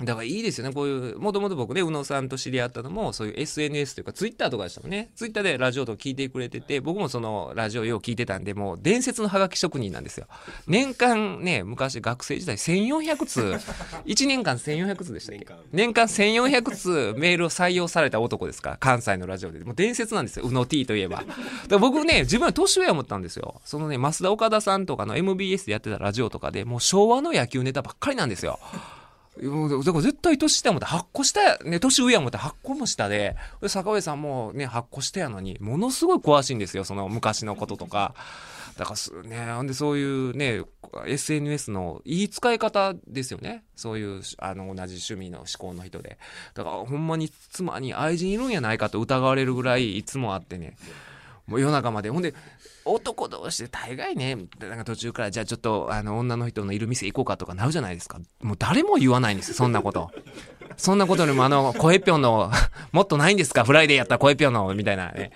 [0.00, 0.72] だからいいですよね。
[0.74, 5.10] こういうもともと僕ね宇野さんと知り合ったのもそういう SNS というかツイッターとかでしたもんね。
[5.14, 10.26] ツイッターでラジオとか聞いてくれてて僕もそのラジオよう聞いてたんでもう伝説のハガキ職人なんですよ。
[10.66, 13.40] 年間ね昔学生時代1400通。
[14.06, 15.46] 1年間1400通でしたっけ？
[15.72, 16.06] 年間。
[16.06, 18.70] 1400通メールを採用された男ですか？
[18.70, 19.60] ら関西のラジオで。
[19.60, 20.46] もう伝説なんですよ。
[20.46, 21.22] 宇野 T といえば。
[21.78, 23.60] 僕ね自分は年上や思ったんですよ。
[23.64, 28.58] そのね増田岡田さんとかの MBS でやってたラジオとかでもう昭和の野球ネタばっかりなんですよ
[29.36, 38.14] だから絶対年下や思って8個下や、ね、年上や思って8個も下で、坂上さんもね、8個下やのに、ものすごい詳しいんですよ、その昔のこととか。
[38.76, 40.62] だからすね、ほんでそういうね、
[41.06, 43.64] SNS のいい使い方ですよね。
[43.74, 46.18] そういう、あの、同じ趣味の嗜好の人で。
[46.54, 50.76] だからほんまに妻に愛人いるんやないかと疑われるぐらいいつもあってね。
[51.46, 52.10] もう夜中まで。
[52.10, 52.34] ほんで、
[52.84, 58.20] 男同士で大概ね、なんか途中から、じゃあちょっと、あの、女の人のいる店行こうかとかなるじゃないですか。
[58.40, 60.10] もう誰も言わないんですよ、そんなこと。
[60.76, 62.50] そんなことよりも、あの、声ぴょんの、
[62.92, 63.64] もっとないんですか？
[63.64, 65.32] フライデーやったら声ぴょんの、みたいなね。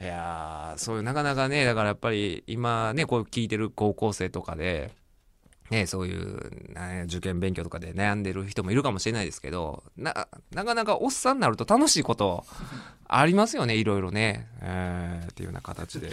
[0.00, 4.92] いや、そういう、なかなかね、だからやっぱり、今ね、こう聞いてる高校生とかで、
[5.70, 12.44] ね、そういう、ね受験勉強とかで悩んでる人もいるかもしれないですけど、な、なかなかおっさんになると楽しいこと
[13.06, 14.48] ありますよね、いろいろね。
[14.60, 16.10] えー、っていうような形で。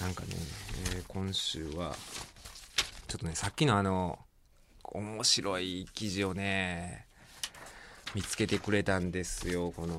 [0.00, 0.28] なんかね、
[0.94, 1.96] えー今週は、
[3.08, 4.18] ちょっとね、さっきのあの、
[4.84, 7.06] 面白い記事をね、
[8.14, 9.98] 見つけてくれたんですよ、この、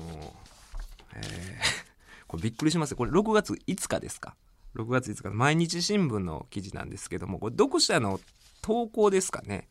[1.16, 1.88] えー
[2.28, 2.94] これびっくりします。
[2.94, 4.36] これ6月5日ですか？
[4.78, 8.20] 6月5日の毎日新聞の記事なんですけども、これ読者の
[8.62, 9.68] 投稿ですかね。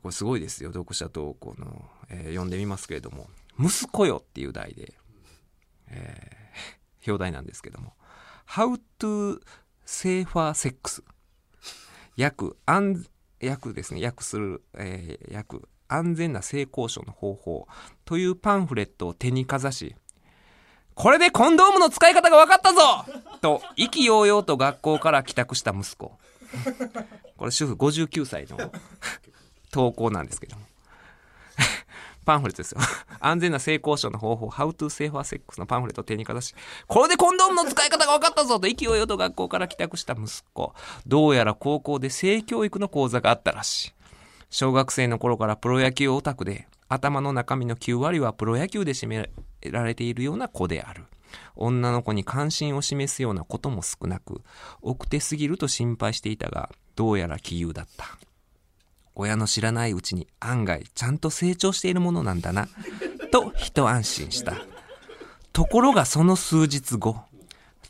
[0.00, 3.28] これすごいですよ、読者投稿の、えー読んでみますけれども、
[3.60, 4.94] 息子よっていう題で、
[5.88, 7.94] えー 表題なんですけども、
[8.46, 9.42] How to
[9.84, 11.02] Safer Sex
[12.16, 13.06] 約安
[13.42, 14.02] 訳ですね。
[14.02, 17.68] 訳する、えー訳安全な性交渉の方法。
[18.06, 19.94] というパンフレットを手にかざし
[20.94, 23.04] これでコンドームの使い方が分かったぞ
[23.40, 26.12] と意気揚々と学校から帰宅した息子
[27.36, 28.58] これ主婦59歳の
[29.70, 30.62] 投稿なんですけども
[32.24, 32.80] パンフレットですよ。
[33.20, 36.54] 安全な性交渉の方法、How to Safer Sex のパンフレットを手にかざし、
[36.86, 40.74] これでコンドームの使い方が分かったぞと意気揚々と学校から帰宅した息子。
[41.06, 43.92] どうやら高校で性教育の講座があったらしい。
[44.50, 49.30] 小学生の頃からプロ野球オタクで、頭の中身の9割はプロ野球で占め
[49.70, 51.04] られているような子である。
[51.56, 54.42] 女の子に関心を示すようなことも少なく、
[54.82, 58.18] 奥手すぎると心配していたが、どうやら杞憂だった。
[59.14, 62.68] 親の知らないうちに案外ちゃんと成長しているものなんだな、
[63.30, 64.56] と一安心した。
[65.54, 67.16] ところがその数日後、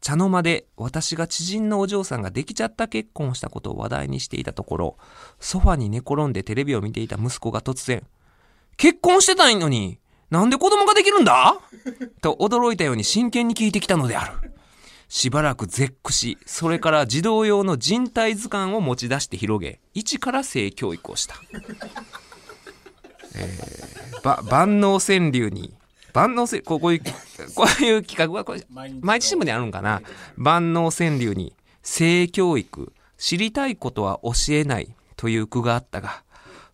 [0.01, 4.97] 茶の間で私が知人のお嬢さんができちゃった結婚をしたことを話題にしていたところ、
[5.41, 8.05] ソファに寝転んでテレビを見ていた息子が突然、
[8.77, 9.99] 結婚してないのに、
[10.31, 11.57] なんで子供ができるんだ？
[12.21, 14.53] と驚いたように真剣に聞いてきたのである。
[15.09, 21.35] しばらく絶句し、それから児童用の人体図鑑を持ち出して広げ、一から性教育をした。
[23.35, 25.75] えー、ば万能川柳に、
[26.15, 27.03] 万能川、こういう、
[27.55, 30.01] こういう企画はこれ、毎日毎日新聞にあるんかな？
[30.37, 36.22] 万能川柳に、性教育、知りたいことは教えないという句があったが、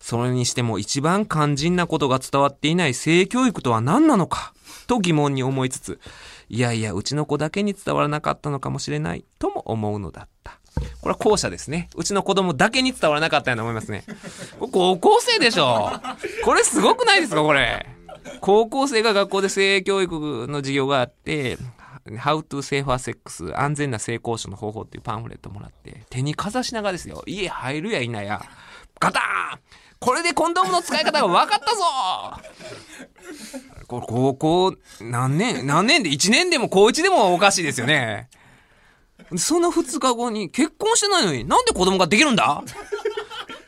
[0.00, 4.54] それにしても一番肝心なことが伝わっていない性教育とは何なのか？
[4.86, 6.00] と疑問に思いつつ、
[6.48, 10.58] いやいや、うちの子だけに伝わらなかったのかもしれないとも思うのだった。
[11.00, 11.88] これは後者ですね。
[11.96, 14.04] うちの子供だけに伝わらなかったように思いますね。
[14.58, 15.90] 高校生でしょ？
[16.44, 17.86] これすごくないですかこれ？
[18.40, 21.58] 高校生が学校で性教育の授業があって、
[22.06, 27.22] How to Safer Sex 安全な性交渉の方法っていうパンフレットもらって、手にかざしながらですよ。
[27.26, 28.40] 家入るやいなや。
[29.00, 29.60] ガターン
[30.00, 31.82] これでコンドームの使い方が分かったぞ
[33.86, 38.28] これ高校何年何年で1年でも高1でもおかしいですよね。
[39.36, 42.62] その2日後に結婚してないのになんで子供ができるんだ？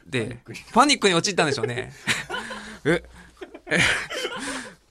[0.07, 0.39] で、
[0.73, 1.93] パニックに陥ったんでしょうね。
[2.85, 3.03] え、
[3.67, 3.79] え、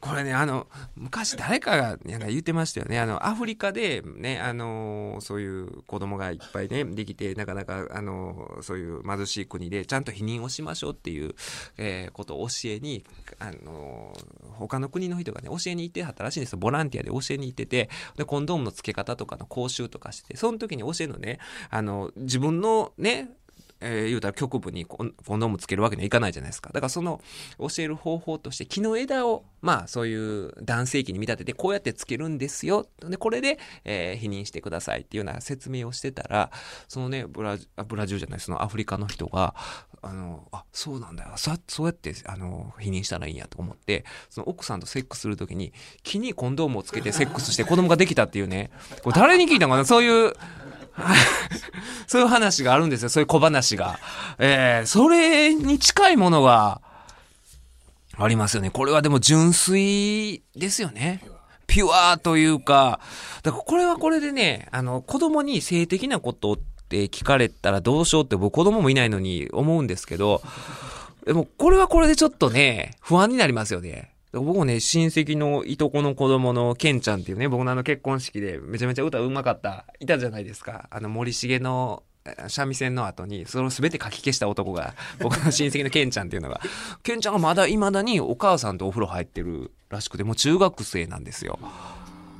[0.01, 2.99] これね、あの、昔誰かがなんか言ってましたよね。
[2.99, 11.35] あの、アフリカでね、あの、そういう子供がいっぱいね、できて、なかなか、あの、そういう貧しい国で、ちゃんと避妊をしましょうっていう、
[11.77, 13.05] えーことを教えに、
[13.39, 14.13] あの、
[14.53, 16.55] 他の国の人がね、教えに行ってはったらしいんです。
[16.55, 23.29] ボランティアで教えに行ってて、で、コンドームの付け方とかの講習とかして、その時に教えのね、あの、自分のね、
[23.81, 26.69] えー言うたら局部にコンドームつけるわけにはいかないじゃないですか。
[26.73, 27.21] だからその
[27.57, 32.87] 教える方法として木の枝をまあそういう男性器に見立ててこうやってつけるんですよ。
[33.01, 36.51] でこれで、えー否認してくださいっていうような説明をしてたら
[36.87, 39.55] そのねブラジブラジルじゃないそのアフリカの人が
[40.01, 48.71] あのあそうなんだよそそうやってあの否認したらいいんやと思ってその奥さんとセックスする時に木にコンドームをつけてセックスして子供ができたっていうね
[49.03, 49.85] これ誰に聞いたのかな？
[49.85, 50.33] そういう
[52.07, 53.09] そういう話があるんですよ。
[53.09, 53.99] そういう小話が。
[54.37, 56.81] えー、それに近いものが
[58.17, 58.69] ありますよね。
[58.69, 61.21] これはでも純粋ですよね。
[61.67, 62.99] ピュアというか、
[63.43, 66.57] だからこれはこれでね、あの、子供に性的なことっ
[66.89, 70.41] て聞かれたらどうしようって僕子供もいないのに思うんですけど、
[71.25, 74.08] でもこれはこれでちょっとね、不安になりますよね。
[74.31, 80.87] 僕もね、親戚のいとこの子供のケンちゃんっていうね、僕のあの結婚式でめちゃめちゃ歌うまかった、いたじゃないですか。
[80.91, 82.03] あの森重の
[82.47, 86.61] 三味線の後に、それを全て書き消した男が、 僕の親戚のケンちゃんっていうのが、
[87.01, 91.57] ケンちゃんがまだ未だにお母さんとお風呂入ってるらしくて、もう中学生なんですよ。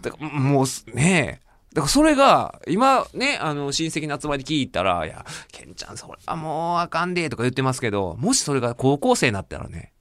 [0.01, 1.49] だからもうねえ。
[1.73, 9.91] だからそれが、今ね、あの、親戚の集まり聞いたら、いや、ケンちゃん、それはもうあかんで、とか言ってますけど、もしそれが高校生になったらね、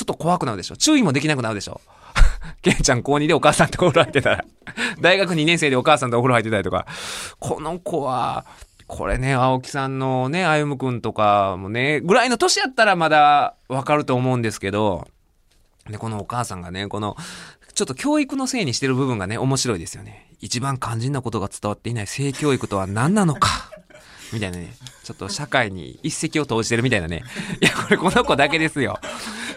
[0.00, 0.78] ちょっと怖くなるでしょ。
[0.78, 1.82] 注意もできなくなるでしょ。
[2.62, 4.44] ケンちゃん高2でお母さんとお風呂入ってたら、
[4.98, 6.86] 大学2年生でお母さんとお風呂入ってたりとか、
[7.38, 8.46] この子は、
[8.86, 15.06] これね、青木さんのね、歩夢くんとかもね、ぐらいの年やったらまだわかると思うんですけど、
[15.90, 17.14] で、このお母さんがね、この、
[17.74, 20.34] ちょっと教育のせいにしてる部分がね、面白いですよね。
[20.40, 23.70] 一番肝心なことが伝わっていない性教育とは何なのか。
[24.32, 24.74] みたいなね。
[25.02, 27.22] ちょっと社会に一石を投じてるみたいなね。
[27.60, 28.98] いや、これこの子だけですよ。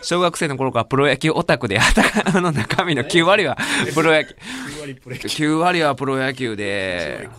[0.02, 3.58] 小学生の頃からプロ野球オタクで、頭の中身の9割は
[3.94, 4.36] プロ野球。
[4.78, 7.30] 9割プレー9割はプロ野球で、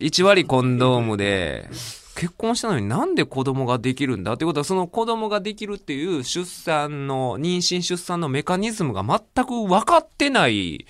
[0.00, 1.68] 1割コンドームで、
[2.16, 10.86] 結婚したのになんで子供ができるんだってことは、その子供ができるっていう出産の、妊娠出産のメカニズムが全く分かってない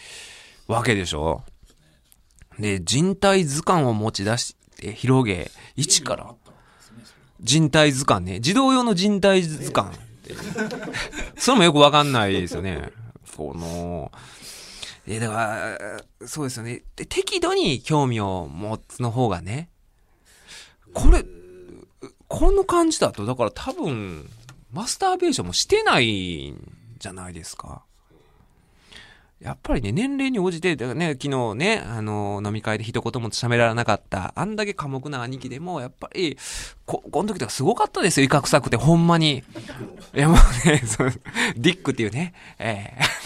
[0.66, 1.44] わけでしょ
[2.58, 6.34] で、人体図鑑を持ち出して広げ、一から、
[7.40, 9.96] 人体図鑑ね、児童用の人体図鑑。
[11.36, 12.90] それもよくわかんないですよね。
[13.36, 14.12] この、
[15.06, 15.34] え、だか
[16.20, 16.82] ら、そうですよね。
[16.94, 19.70] で適度に興味を持つの方がね、
[20.92, 21.24] これ、
[22.28, 24.28] この感じだと、だから多分、
[24.70, 27.82] マスターベーションもしてないんじゃないですか。
[29.40, 36.36] やっぱりね、年齢に応じて、だからね、昨日ね、あの、飲み会で一言も喋らなかった、あんだけ寡黙な兄貴でも、やっぱり、
[36.84, 39.42] こ、この時とかすごかったですよ、威嚇臭くて、ほんまに。
[40.14, 41.10] いや、もうね、その、
[41.56, 43.19] ディックっていうね、ええ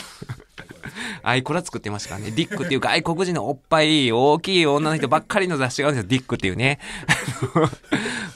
[1.24, 2.30] アイコラ作ってましたからね。
[2.30, 6.08] ディックっていう外国人のおっぱい大きい女の人ばっかりの雑誌があるんですよ。
[6.10, 6.78] ディックっていうね。
[7.56, 7.68] あ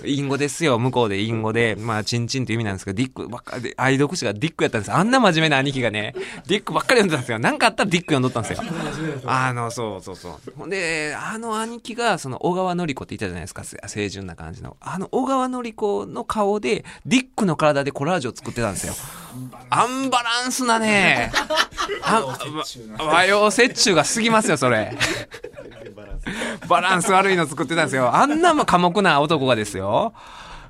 [0.03, 0.79] の隠語ですよ。
[0.79, 1.77] 向こうで隠語で。
[1.79, 4.97] まあ、チンチンっていう意味なんですけど、ディックばっかりで、愛読誌がディックやったんですよ。
[4.97, 6.15] あんな真面目な兄貴がね、
[6.47, 7.39] ディックばっかり読んでたんですよ。
[7.39, 8.63] なんかあったらディック読んどったんですよ。
[9.27, 10.53] あの、そうそうそう。
[10.57, 13.65] ほんで、あの兄貴が、その、小川のり子って言ったじゃないですか。
[13.65, 14.77] せ清純な感じの。
[14.81, 18.95] あの、小川のり子の顔で、ディックの体でコラージュを作ってたんですよ。
[19.71, 21.33] アンバランスなね。
[22.03, 22.23] あ
[22.99, 24.97] 和洋折衷が過ぎますよ、それ。
[26.69, 28.15] バランス悪いの作ってたんですよ。
[28.15, 30.13] あんなも寡黙な男がですよ。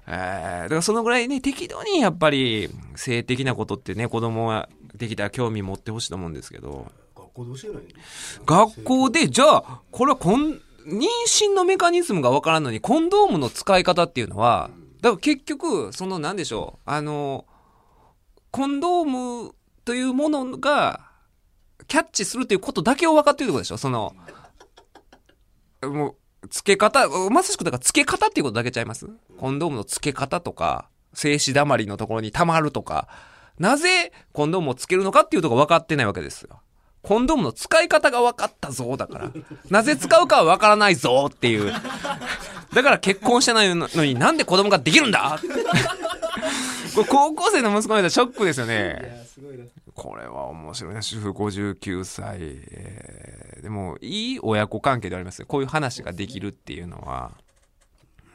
[0.06, 7.82] えー、だからそのぐらいね、適度にやっぱり性的なことってね、子供はできたら興味持ってほしいと思うんですけど、学校で教えない
[8.46, 14.70] 学校で、じゃあ、これはこん、妊娠のメカニズムがわからんのに、コンドームの使い方っていうのは、
[15.02, 17.44] だから結局、そのなんでしょう、あの、
[18.50, 19.04] コンドー
[19.44, 21.00] ムというものが、
[21.86, 23.76] キャッチするということだけを分かっているってことでしょ？
[23.76, 24.14] その、
[25.82, 29.08] もう、付け方、まさしくだから付け方っていうことだけちゃいます？
[29.38, 33.08] コンドームの付け方とか、静止溜まりのところに溜まるとか、
[33.58, 36.60] なぜコンドームをつけるのかっていうとこ分かってないわけですよ。
[37.02, 39.30] コンドームの使い方が分かったぞ、だから。
[39.70, 41.72] なぜ使うかは分からないぞっていう。
[42.74, 45.40] だから結婚してないのになんで子供ができるんだ？
[47.04, 49.26] 高校生の息子の間ショックですよね。
[49.94, 51.02] これは面白いな。
[51.02, 52.38] 主婦59歳。
[52.40, 55.46] えーでも、いい親子関係でありますね。
[55.46, 57.32] こういう話ができるっていうのは。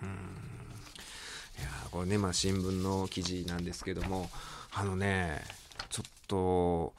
[0.01, 0.09] うん。
[0.09, 0.11] い
[1.61, 4.29] やーこれね、まあ新聞の記事なんですけども、
[4.73, 5.41] あのね、
[5.89, 6.93] ちょっと、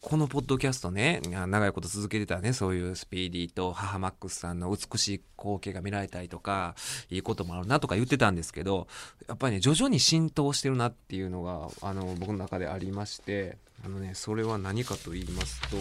[0.00, 6.74] このポッドキャストね、長いこと続けてたね、そういうスピーディーと母マックスさんの美しい光景が見られたりとか、
[7.10, 8.86] いいこともあるなとか言ってたんですけど、
[9.28, 15.76] やっぱりね、徐々に浸透してるなっていうのが、あの、僕の中でありまして、あのね、それは何かと言いますと、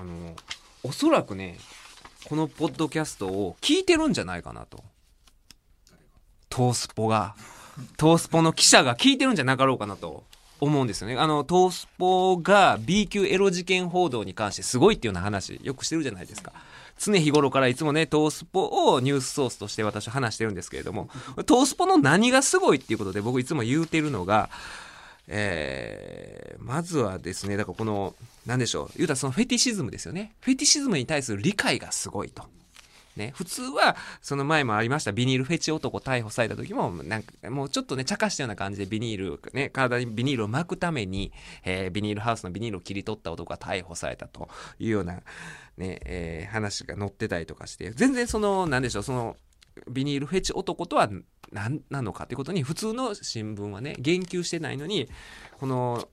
[0.00, 0.34] あの、
[0.82, 1.58] おそらくね、
[2.24, 4.82] このポッドキャストを聞いてるんじゃないかなと。
[6.48, 7.34] トースポが、
[7.96, 10.24] トースポの記者が聞いてるんじゃなかろうかなと
[10.62, 11.16] 思うんですよね。
[11.16, 16.52] あの、トースポが B 級エロ事件報道に関してすごいっていうような話、よくしてるじゃないですか。
[17.00, 21.08] 常日頃からいつもね、トースポをニュースソースとして私話してるんですけれども、
[21.46, 24.50] トースポの何がすごいっていうことで僕いつも言うてるのが、
[25.26, 28.14] えー、まずはですね、だからこの、
[28.46, 30.32] なんでしょう、言うたらそのフェティシズムですよね。
[30.42, 32.44] フェティシズムに対する理解がすごいと。
[33.16, 41.32] ね、普通は、その前もありました、ビニールフェチ男逮捕された時も、なんか、もうちょっとね、茶化したような感じでビニール、ね、体にビニールを巻くために、
[41.64, 44.48] えービニールハウスのビニールを切り取った男が逮捕されたと
[44.78, 45.14] いうような、
[45.76, 49.36] ね、えー話が載ってたりとかして、全然その、なんでしょう、その、
[49.90, 51.08] ビニールフェチ男とは
[51.50, 55.08] 何なのかってことに普通の新聞はね言及してないのに
[55.58, 56.08] この、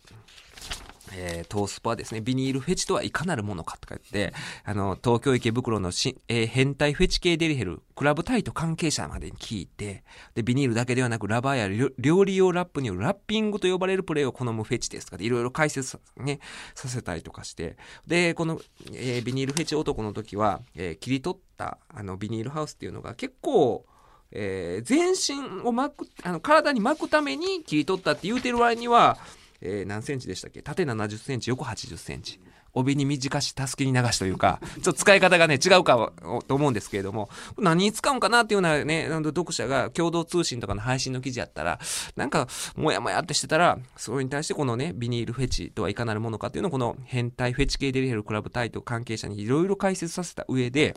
[1.14, 2.22] えートースポはですね。
[2.22, 4.34] ビニールフェチとはいかなるものかとか言って
[4.64, 10.04] あの東京池袋のし、えー変態フェチ系デリヘルクラブタイト関係者までに聞いて
[10.36, 16.40] でビニールだけではなくラバーや料理用ラップによるラッピングと呼ばれるプレーを好むフェチですとかでいろいろ解説さ,、ね、
[16.76, 18.62] させたりとかしてでこの、
[18.94, 23.86] えービニールフェチ男の時は、え切り取ったあのビニールハウスっていうのが結構
[24.32, 29.18] え全身を巻くあの体に巻くために切り取ったって言うてる割には、
[29.62, 30.62] えー何センチでしたっけ？
[30.62, 32.40] 縦70センチ横80センチ。
[32.72, 36.14] 帯に短し、たすきに流しというか、ちょっと使い方がね、違うか
[36.48, 41.80] と思うんですけれども、何に使うんかなっていうようなね、読者が共同通信とかの配信の記事やったら、
[42.16, 50.96] なんか、もやもやってしてたら、それに対してこのね、ビニールフェチとはいかなるものかっていうのを、この変態フェチ系デリヘルクラブタイト関係者にいろいろ解説させた上で、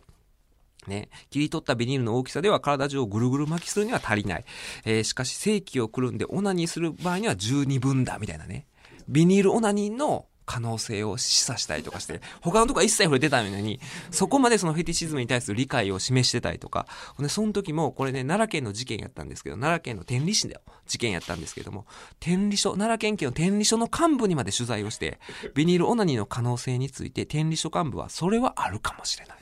[0.87, 4.45] ね、切り取ったビニールの大きさでは体中をぐるぐる巻きするには足りない。
[4.85, 8.66] えーしかし正規をくるんでオナニーする場合には十二分だ、みたいなね。
[9.09, 13.80] ビニールオナニーの可能性を示唆したりとかして、他のとこは一切触れてたのに、
[14.11, 16.87] そこまでそのフェティシズムに対する理解を示してたりとか、
[17.18, 21.87] で、その時も、これね、奈良県の事件やったんですけど、奈良県の天理市で事件やったんですけども、
[22.20, 25.20] 天理署、奈良県警の天理署の幹部にまで取材をして、
[25.55, 29.37] ビニールオナニーの可能性について、天理署幹部は、それはあるかもしれない。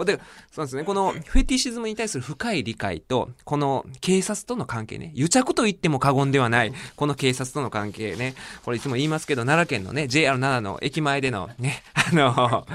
[0.00, 0.84] これで、そうですね。
[0.84, 8.34] このフェティシズムに対する深い理解と、この警察との関係ね、癒着と言っても過言ではない、この警察との関係ね、
[8.64, 12.66] これいつも言いますけど、奈良県のね、JR 奈良の駅前でのね、 あの、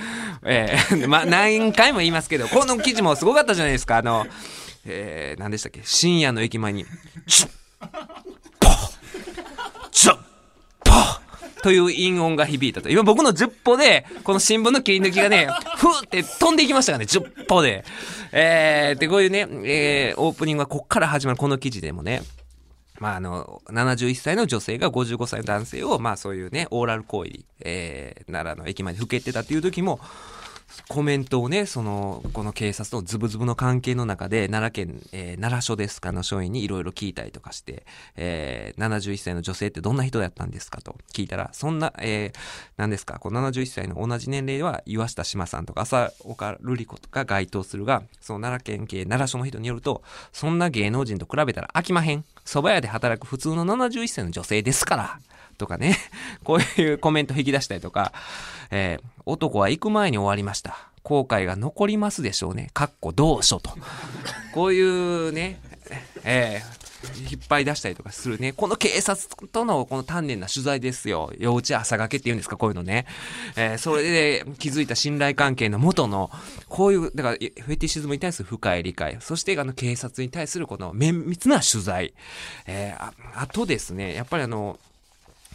[0.44, 4.28] えー、 ま、何回も言いますけど、この記事もすごかったじゃないですか、あの、
[4.86, 6.86] えー、何でしたっけ、深夜の駅前に、
[7.26, 7.50] チュッ、
[8.60, 8.92] ポッ、
[9.90, 10.18] チュッ、
[10.84, 11.20] ポッ、
[11.66, 12.90] という韻音が響いたと。
[12.90, 15.48] 今僕の10歩で、この新聞の切り抜きがね、
[15.78, 17.84] ふーって飛んでいきましたからね、10歩で。
[18.32, 22.22] えー、で、こういうね、えー、オープニングはこっから始まるこの記事でもね、
[23.00, 30.00] まあ、あの、71歳の女性が55歳の男性を、まあそういうね、オーラル行為、えー、奈良の駅前で吹けてたっていう時も、
[30.88, 37.86] コメントをね、その、この警察とズブズブの関係の中で、奈良県、えー奈良署ですかの署員にいろいろ聞いたりとかして、
[38.16, 42.40] えー71歳の女性ってどんな人だったんですかと聞いたら、そんな、えー
[42.78, 50.04] 何ですか、この71歳の同じ年齢は岩下志麻さんとか浅岡瑠璃子とか該当するが、その奈良県警奈良署の人によると、
[50.34, 52.24] そんな芸能人と比べたら飽きまへん。
[52.46, 55.20] 蕎麦屋で働く普通の71歳の女性ですから。
[55.56, 55.98] とかね、
[56.44, 58.14] こういうコメント引き出したりとか、
[58.72, 60.78] えー男は行く前に終わりました。
[61.02, 62.70] 後悔が残りますでしょうね。
[62.76, 63.72] かっこ同書と。
[64.54, 65.60] こういうね、
[66.24, 66.86] えー
[67.30, 68.52] 引っ張り出したりとかするね。
[68.52, 71.32] この警察とのこの丹念な取材ですよ。
[71.38, 73.06] 幼稚朝がけって言うんですか、こういうのね。
[73.56, 76.32] えーそれで気づいた信頼関係の元の、
[76.68, 79.18] こういう、だから、フェティシズムに対する深い理解。
[79.20, 82.14] そして、あの、警察に対するこの綿密な取材。
[82.66, 84.80] えーああとですね、やっぱりあの、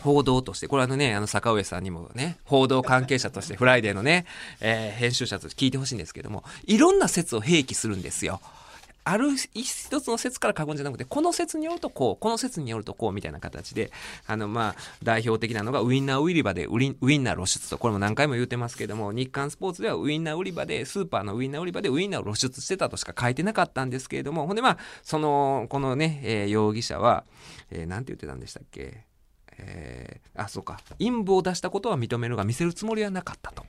[0.03, 4.27] 報道として、これあのね、あの坂上さんにもね、報道関係者として、フライデーのね、
[4.61, 8.41] えー編集者として聞いてほしいんですけども、いろんな説を併記するんですよ。
[9.03, 13.91] ある一つの説から過言じゃなくて、この説によるとこう、この説によるとこうみたいな形で、
[14.27, 27.25] あの、まあ、代表的なのがウインナー売り場でウリンウインナー露出と、これも何回も言ってますけども、日刊スポーツではウインナー売り場で、スーパーのウインナー売り場でウインナーを露出してたとしか書いてなかったんですけれども、ほんでまあ、その、このね、えー容疑者は、
[27.71, 29.10] えーなんて言ってたんでしたっけ？
[29.67, 30.81] えーあ、そうか。
[30.99, 33.65] 陰謀を出したことは認めるが見せるつもりはなかったと。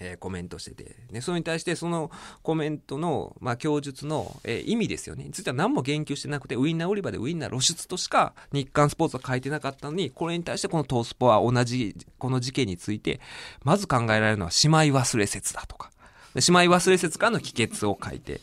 [0.00, 2.10] えーコメントしてて、ね、それに対してその
[2.42, 5.24] コメントの、まあ、供述の、えー意味ですよね。
[5.24, 13.20] については何も言及してなくて、ウインナー売り場でウインナー露出としか日刊スポーツは書いてなかったのに、これに対してこのトースポは同じ、この事件について、
[13.64, 15.90] まず考えられるのは姉妹忘れ説だとか。
[16.34, 18.40] で姉妹忘れ説からの帰結を書いて、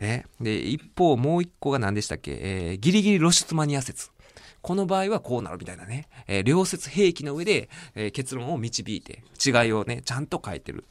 [0.00, 0.26] ね。
[0.40, 4.10] で、一方もう一個が何でしたっけ、えーギリギリ露出マニア説。
[4.60, 10.84] この場合はこうなるみたいなね、えー両説併記の上で、えー結論を導いて、違いをね、ちゃんと書いてる。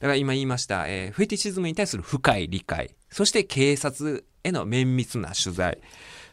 [0.00, 5.78] だから今言いました、えーフェティシズムに対する深い理解、そして警察への綿密な取材、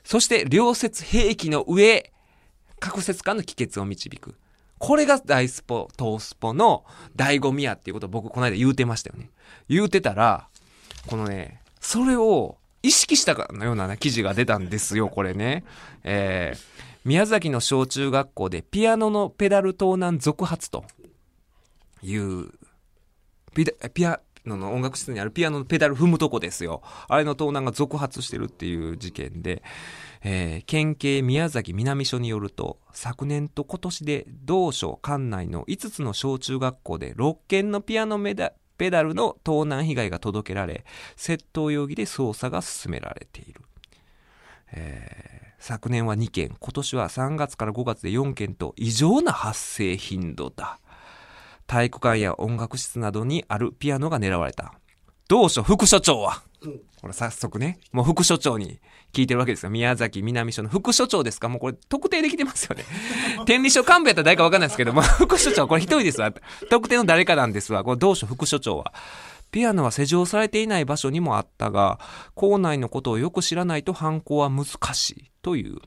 [0.04, 2.12] そして両説併記の上、
[2.80, 4.36] 各説間の帰結を導く。
[4.78, 6.86] これが大スポ、トースポの
[7.16, 9.30] 醍醐味やっていうことを僕この間言うてましたよね。
[9.68, 10.48] 言うてたら、
[11.06, 15.64] このね、それを意識したかのような、ね、記事が出たんですよ、これね。
[16.04, 20.84] えー宮崎の小中学校でピアノのペダル盗難続発と
[22.04, 22.50] いう、
[23.56, 26.82] ピピアノの音楽室にあるピアノのペダル踏むとこですよ。
[27.08, 29.64] あれの盗難が続発してるっていう事件で、
[30.22, 43.62] えー県警宮崎南署によると、昨年と今年で同署管内の5つの小中学校で6件のピアノメダペダルの盗難被害が届けられ、窃盗容疑で捜査が進められている。
[44.72, 50.80] えー昨年は2件、今年は3月から5月で4件と異常な発生頻度だ。
[51.68, 54.74] 体育館や音楽室などにあるピアノが狙われた。
[55.30, 56.42] 同署副所長は、
[57.02, 58.80] これ早速ね、もう副所長に
[59.14, 59.70] 聞いてるわけですよ。
[59.70, 61.48] 宮崎南署の副所長ですか？
[61.50, 62.84] もうこれ特定できてますよね。
[63.46, 66.34] 天理署幹部やったら誰かわかんないですけども、副所長これ一人ですわ。
[66.72, 67.84] 特定の誰かなんですわ。
[67.84, 68.92] これ同署副所長は。
[69.52, 72.00] ピアノは施錠されていない場所にもあったが、
[72.34, 74.66] 校内のことをよく知らないと犯行は難
[74.96, 75.78] しいという。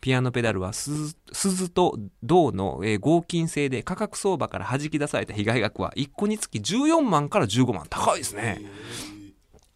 [0.00, 7.86] ピアノペダルは鈴鈴と銅の、えー合金製で価格相場から弾き出された被害額は1個につき14万から15万。
[7.88, 8.62] 高いですね。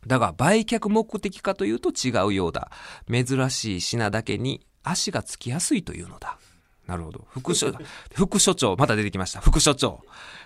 [0.07, 2.71] だが売却目的かというと違うようだ。
[3.11, 6.39] 珍しい品だけに足がつきやすいというのだ。
[6.87, 7.27] なるほど。
[7.31, 7.73] 副所、
[8.15, 9.41] 副所長、また出てきました。
[9.41, 10.03] 副所長。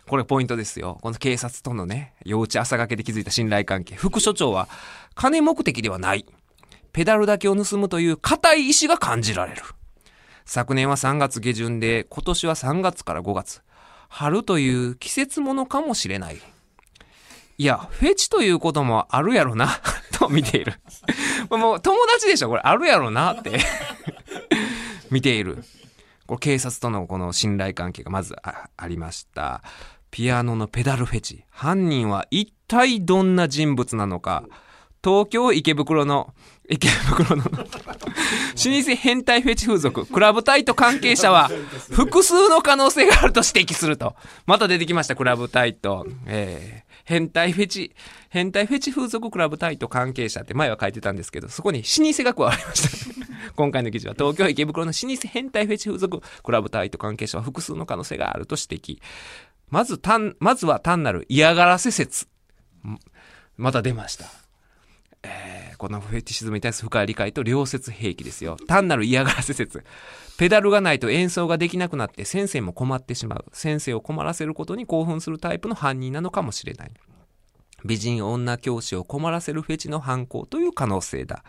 [0.07, 0.99] これポイントですよ。
[1.03, 3.97] この警察とのね、幼稚朝がけで築いた信頼関係。
[3.97, 4.68] 副所長は、
[5.14, 6.24] 金目的ではない。
[6.93, 9.62] ペダルだけを盗むという固い意志が感じられる。
[10.45, 13.62] 昨年は3月下旬で、今年は3月から5月。
[14.09, 16.41] 春という季節ものかもしれない。
[17.59, 19.68] いや、フェチということもあるやろな、
[20.12, 20.74] と見ている。
[21.51, 23.59] もう友達でしょこれあるやろなって
[25.11, 25.64] 見ている。
[26.26, 29.62] これ警察とのこの信頼関係がまずあありました。
[30.11, 31.45] ピアノのペダルフェチ。
[31.51, 34.45] 犯人は一体どんな人物なのか。
[35.03, 36.34] 東京池袋の、
[36.68, 41.51] 池袋の、老舗変態フェチ風俗、クラブタイト関係者は、
[41.90, 44.16] 複数の可能性があると指摘すると。
[44.46, 46.07] また出てきました、クラブタイト。
[46.26, 47.94] えー、変態フェチ、
[48.28, 53.18] 変態フェチ風俗クラブタイト関係者って前は書いてたんですけど、そこに老舗が加わりました。
[53.55, 58.99] 今回の記事は、東京池袋の老舗変態フェチ風俗クラブタイト関係者は複数の可能性があると指摘。
[59.70, 62.26] まず単、まずは単なる嫌がらせ説。
[63.57, 64.26] また出ました。
[65.23, 68.57] えーこのフェティシズムに対する深い理解と良説兵器ですよ。
[68.66, 69.85] 単なる嫌がらせ説。
[70.37, 73.45] ペダルがないと演奏ができなくなって先生も困ってしまう。
[73.53, 76.91] 先生を困らせることに興奮するタイプの犯人なのかもしれない。
[77.85, 81.45] 美人女教師を困らせるフェチの犯行という可能性だ。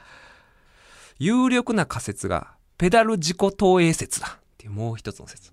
[1.18, 4.38] 有力な仮説が、ペダル自己投影説だ。
[4.38, 5.52] っていうもう一つの説。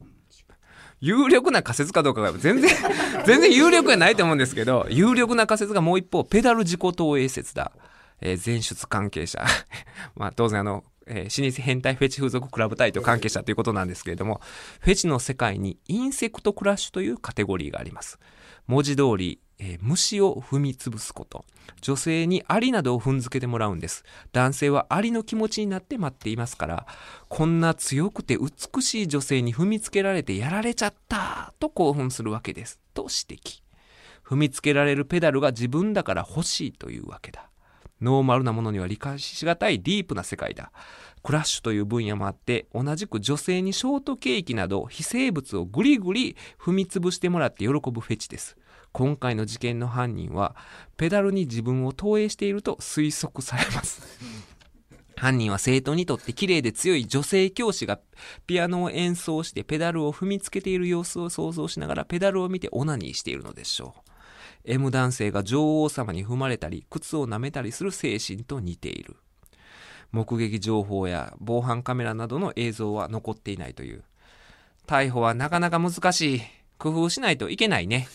[1.00, 2.70] 有力な仮説かどうかが全然、
[3.26, 7.72] 全然有力じゃないと思うんですけど、有力な仮説がもう一方、ペダル自己投影説だ。
[8.20, 9.44] えー前出関係者。
[10.16, 14.40] まあ当然あの、えー老舗変態フェチ風俗クラブタイト関係者ということなんですけれども、
[14.80, 18.18] フェチの世界にインセクトクラッシュというカテゴリーがあります。
[18.66, 21.44] 文字通り、えー虫を踏み潰すこと。
[21.80, 24.04] 女性にアリなどを踏んづけてもらうんです。
[24.32, 26.86] 男性はアリの気持ちになって待っていますから、
[27.28, 32.80] こんな強くて美しい女性に踏みつけられてやられちゃったと興奮するわけです。
[32.94, 33.62] と指摘。
[34.24, 37.48] 踏みつけられるペダルが自分だから欲しいというわけだ。
[38.00, 40.70] ノーマルなものには理解しがたいディープな世界だ。
[41.22, 48.56] クラッシュという分野もあって、同じく女性にショートケーキなど非生物をグリグリ踏み潰してもらって喜ぶフェチです。
[48.92, 50.54] 今回の事件の犯人は、
[50.96, 54.02] ペダルに自分を投影していると推測されます。
[55.16, 57.98] 犯人は生徒にとって綺麗で強い女性教師が
[58.46, 64.05] ピアノを演奏してペダルを踏みつけている様子を想像しながらペダルを見てオナニーしているのでしょう。
[64.66, 69.16] M 男性が女王様に踏まれたり、靴を舐めたりする精神と似ている。
[70.12, 74.02] 目撃情報や防犯カメラなどの映像は残っていないという。
[74.86, 76.42] 逮捕はなかなか難しい。
[76.78, 78.06] 工夫しないといけないね。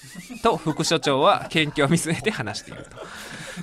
[0.43, 2.91] と副所長は研究を見据えて話していると。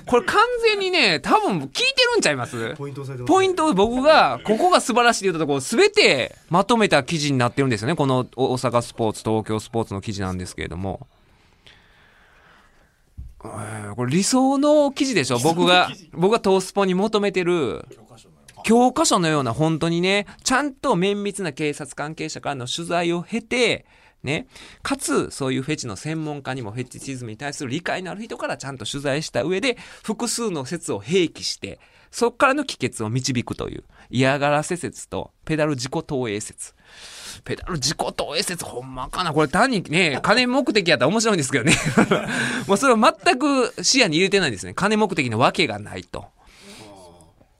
[0.05, 1.83] これ完全にね、多分聞いて
[2.13, 2.75] るんちゃいます？
[2.75, 7.95] ポイントポイントを僕が、ここが素晴らしいと言ったところ、すべてまとめた記事になってるんですよね。
[7.95, 11.07] この大阪スポーツ、東京スポーツの記事なんですけれども。
[13.43, 15.39] えーこれ理想の記事でしょ？
[15.39, 23.85] 僕が、僕がトースポに求めてる、教科書のような教科書のような本当にね、ちゃんと綿密な警察関係者からの取材を経て、
[24.21, 24.47] ね、
[24.83, 31.79] かつ、そういうフェチの専門家にもフェチチズムに対する理解のある人からちゃんと取材した上で、複数の説を併記して、
[32.11, 36.73] そこからの帰結を導くという、嫌がらせ説とペダル自己投影説。
[37.43, 41.73] ペダル自己投影説ほんまかなこれ単にね、金目的やったら面白いんですけどね。
[42.67, 44.73] もうそれは全く視野に入れてないんですね。
[44.73, 46.25] 金目的のわけがないと。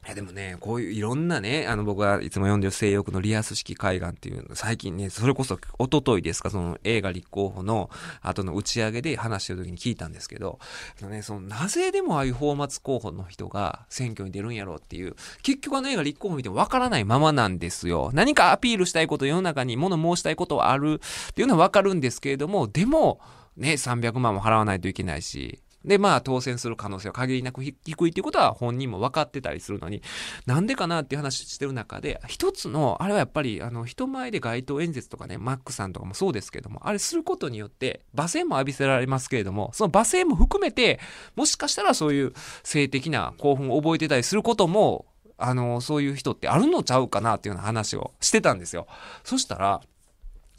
[0.09, 7.91] いやでもね、こういういろんなね、あの僕がいつも読んでる性欲のリアス式海岸っていうの、最近ね、それこそ一昨日ですか、その映画立候補の
[8.23, 10.57] 後の打ち上げで話してる時に聞いたんですけど、
[10.99, 18.09] あのね、そのなぜでもああいうフォーマツ候補の人が選挙に出るんやろうっていう、結局あの映画立候補見てもわからないままなんですよ。
[18.11, 20.99] 何かアピールしたいこと、世の中に物申したいことはある
[21.29, 23.21] っていうのはわかるんですけれども、でも、
[23.57, 27.71] ね、300万も払わないといけないし、で、まあ、当選する可能性は限りなく低い
[28.11, 30.01] っていうことは本人も分かってたりするのに、
[30.45, 40.99] なんでかなっていう話してる中で、一つの、あれはやっぱり、あの、人前で街頭演説とかね、マックさんとかもそうですけども、あれすることによって、罵声も浴びせられますけれども、その罵声も含めて、
[41.35, 45.05] もしかしたらそういう性的な興奮を覚えてたりすることも、
[45.37, 48.87] あの、そういう人ってあるのちゃうかなっていうような話をしてたんですよ。
[49.23, 49.81] そしたら、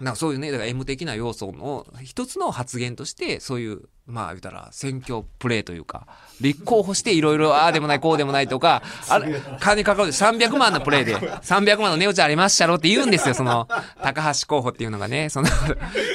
[0.00, 6.06] なんかそういうね、だから M 的な要素の一つの発言として、そういう、まあ言ったら選挙プレーというか、
[6.40, 13.68] 立候補していろいろああでもないこうでもないとか、あれ、金かかるで300万のプレーで、300万の値打ちありましたろって言うんですよ、その、
[14.02, 15.48] 高橋候補っていうのがね、その、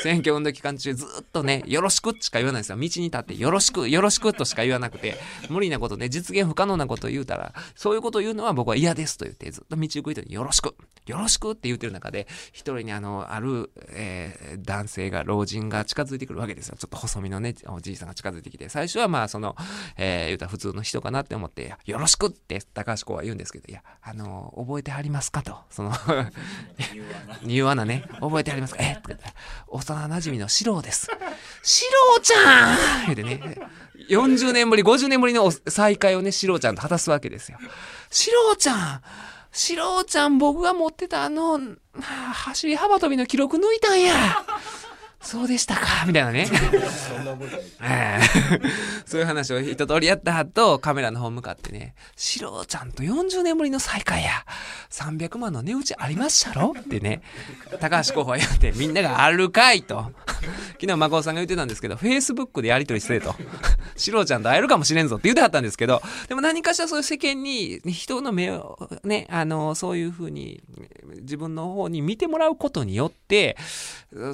[0.04, 2.78] 選挙運動期間中ずっとね、よろしくしか言わないんですよ。
[2.78, 5.16] 道に立ってよろしく、よろしくとしか言わなくて、
[5.50, 10.76] 無理なことね、実現不可能なことを言うたら、そういうことを言うのは僕は嫌ですと言って、ずっと道行く人によろしく、
[11.06, 16.76] よろしくって言ってる中で、一人にあの、ある、えー男性が、老人が近づいてくるわけですよ。
[16.78, 19.56] ちょっと細身のね、おじいさんが近づいてきて、最初はまあその、
[19.98, 25.58] えー言うたら普通の人かなって思って、よろしくって高橋子は言うんですけど、いや、あの、覚えてはりますかと。
[25.70, 29.34] その、理由はな言わなね、覚えてありますかえとか言ったら
[29.68, 31.08] 幼馴染の四郎です。
[31.64, 33.58] 四郎ちゃん言うてね、
[34.10, 37.60] 40年ぶり、50年ぶりのお再会をね、四郎ちゃんと果たすわけですよ。
[38.10, 39.02] 四郎ちゃん
[39.52, 41.60] 四郎ちゃん僕が持ってたあの、
[42.02, 44.14] 走り幅跳びの記録抜いたんや
[45.26, 46.48] そうでしたかみたいなね。
[49.06, 54.46] そういう話を一通りやった後、カメラの方向かってね、シロちゃんと40年ぶりの再会や、
[54.92, 56.76] 300万の値打ちありましたろ？
[56.80, 57.24] ってね、
[57.80, 60.12] 高橋候補は言って、みんながあるかいと。
[60.80, 63.36] 昨日、孫さんが言ってたんですけど、Facebook でやり取りしてと。
[63.96, 70.62] シロちゃんと会えるかもしれんぞって言ってはったんですけど、でも何かしらそういう世間に、人の目をね、あの、そういうふうに、
[71.22, 73.58] 自分の方に見てもらうことによって、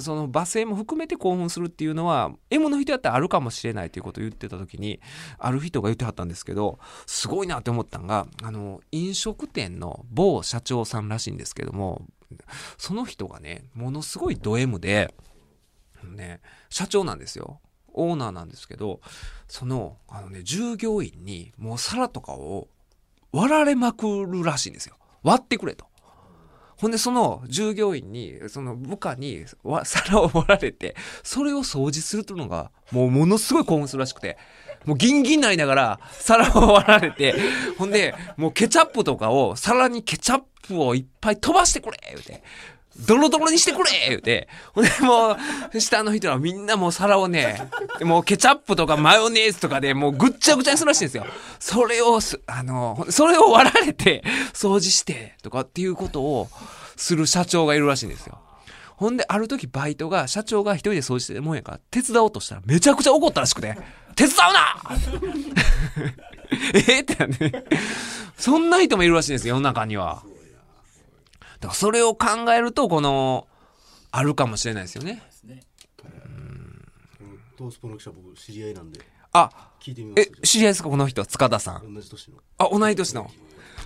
[0.00, 5.00] その罵声も含めて興奮するっていうのは M の人やったらあるかもしれないということを言ってた時に
[5.38, 12.02] ある人が言ってはったんですけどすごいなって思ったんがあの飲食店の某社長さんらしいんですけども
[12.78, 15.14] その人がねものすごいド M で、
[16.04, 17.60] ね、社長なんですよ
[17.94, 19.00] オーナーなんですけど
[19.48, 22.68] そのあの、ね、従業員にもう皿とかを
[23.32, 25.86] 割られまくるらしいんですよ割ってくれと。
[26.82, 34.36] ほんで、その従業員に、その部下にわ皿を割られて、それを掃除するというのが、もうものすごい興奮するらしくて、
[34.84, 37.36] もうギンギンになりながら皿を割られて、
[37.78, 42.42] ほんで、もうケチャップとかを、皿にケチャップをいっぱい飛ばしてくれ言うて。
[42.98, 44.48] ドロドロにしてくれ言うて。
[44.74, 45.36] ほんで、も
[45.72, 47.68] う、下の人はみんなもう皿をね、
[48.02, 51.26] もうケチャップとかマヨネーズとかでもうぐっちゃぐちゃにするらしいんですよ。
[51.58, 54.22] それを、あの、それを割られて、
[54.52, 56.48] 掃除して、とかっていうことを
[56.96, 58.38] する社長がいるらしいんですよ。
[58.96, 63.76] ほんで、ある時バイトが、社長が一人で掃除してるもんやから、手伝おうとしたらめちゃくちゃ怒ったらしくて、
[64.14, 64.76] 手伝うな
[66.88, 67.64] えってなんで、
[68.36, 70.22] そんな人もいるらしいんですよ、世の中には。
[71.62, 73.46] だからそれを考えると、この、
[74.10, 75.22] あるかもしれないですよね。
[77.56, 79.00] トースポの記者僕知り合いなんで
[79.32, 79.48] あ、
[79.80, 80.88] 聞いてみますえ、知り合いですか？
[80.88, 81.94] この人、塚田さん。
[81.94, 83.30] 同じ年のあ、同い年の。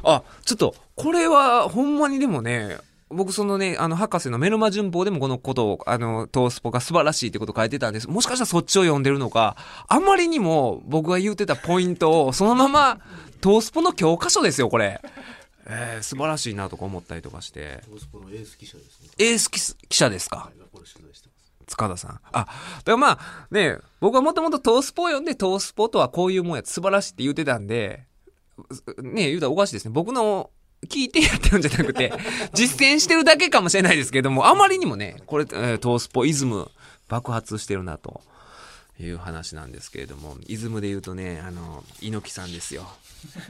[0.02, 2.78] あ、ちょっと、これは、ほんまにでもね、
[3.10, 8.08] 僕そのね、あの、博士のメルマ旬報でもこのことを、あの、トースポが素晴らしいってことを書いてたんです。
[8.08, 9.56] もしかしたらそっちを読んでるのか、
[9.88, 12.98] あまりにも僕が言ってたポイントを、そのまま、
[13.40, 15.00] トースポの教科書ですよ、これ。
[15.68, 17.82] えー、素晴らしいなとか思ったりとかして。
[17.84, 20.50] トースポのエース記者ですねエース記記者ですか？
[21.66, 22.20] 塚田さん。
[22.32, 22.50] あ、だか
[22.86, 28.04] らまあ、ね、僕はもともとトースポを読んで、トースポとはこういうもんや、素晴らしいって言ってたんで、
[29.02, 29.90] ね、言うたらおかしいですね。
[29.90, 30.50] 僕の
[30.86, 32.12] 聞いてやってるんじゃなくて、
[32.54, 36.70] 実践してるだけかもしれないですけども、あまりにもね、これ、えートースポイズム
[37.08, 38.22] 爆発してるなと。
[38.98, 42.88] いう話なんですけれども、イズムで言うとね、あの、猪木さんですよ。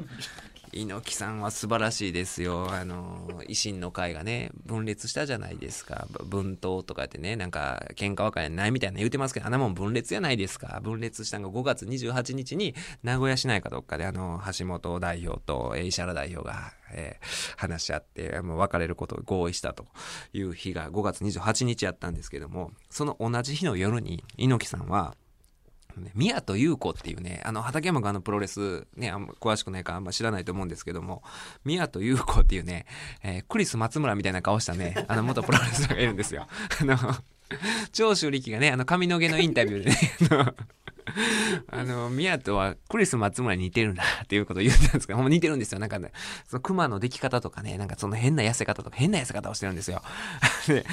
[0.77, 2.69] 猪木さんは素晴らしいですよ。
[2.71, 6.07] あの、維新の会がね、分裂したじゃないですか。
[6.25, 10.81] 分党とかってね、なんか、喧嘩別れないみたいな言うてますけど、あんなもん分裂じゃないですか。
[10.83, 19.87] 分裂したのが5月28日に、名古屋市内かどっかで、あの、橋本代表と石原代表が、えー話し合って、もう別れることを合意したと
[20.33, 25.17] いう日が5月28日やったんですけども、その同じ日の夜に、猪木さんは、
[26.15, 31.23] 宮戸優子っていうね、あの、畠山があのプロレス、ね、あんま詳しくないからあんま知らないと思うんですけども、
[31.65, 32.87] 宮戸優子っていうね、
[33.23, 36.47] えークリス松村みたいな顔したね、あの、元プロレスラーがいるんですよ。
[36.81, 36.97] あの、
[37.93, 40.55] 長州力がね、あの、髪の毛のインタビューでね、
[41.71, 45.79] あの、宮戸はクリス松村に似てるなっていうことを言ったんですけど、ほんま似てるんですよ。
[45.79, 46.13] なんかね、
[46.49, 50.03] その熊の出来方とかね、なんかその変な痩せ方とか変な痩せ方をしてるんですよ。
[50.67, 50.85] で、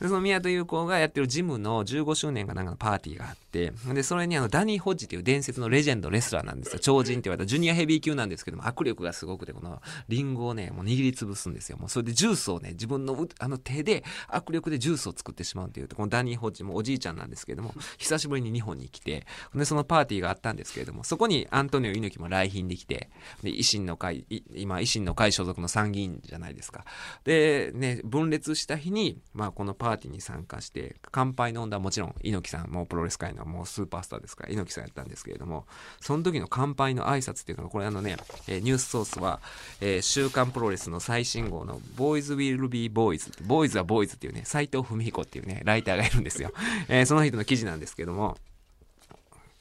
[0.00, 6.78] その宮戸優子がやってるジムの15周年かなんかのパーティーがあって、で、それにあの、ダニー・ホッジっていう伝説のレジェンドレスラーなんですよ。
[6.80, 11.78] 超人って言われたジュニアヘビー級なんですけども、握力がすごくて、このリンゴをね、もう握りつぶすんですよ。
[11.78, 23.10] もうそれでジュースをね、自分のあの手で握力でジュースを作ってしまうっていうと、このダニー・ホッジもおじいちゃんなんですけれども、久しぶりに日本に来て、で、そのパーティーがあったんですけれども、そこにアントニオ猪木も来賓できて、
[23.42, 24.24] で、維新の会、
[24.54, 26.86] 今、維新の会所属の参議院じゃないですか。
[27.24, 35.66] で、ね、分裂した日に、まあ、このパーティーに参加して、乾杯の温度はもちろん猪木さん、もうプロレス界のもうスーパースターですから、猪木さんやったんですけれども、
[36.00, 38.16] その時の乾杯の挨拶っていうのが、これあのね、
[38.48, 39.40] えニュースソースは、
[39.82, 46.52] えー週刊プロレスの最新号の、ボーイズ・ウィル・ビー・ボーイズ、ボーイズはボーイズっていうね、斎藤文彦っていうね、ライターがいるんですよ。
[46.88, 48.36] えーその人の記事なんですけども、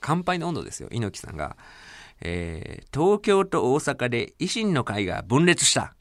[0.01, 1.55] 乾杯の温度ですよ、猪木さんが。
[2.21, 5.93] えー東京と大阪で維新の会が分裂した。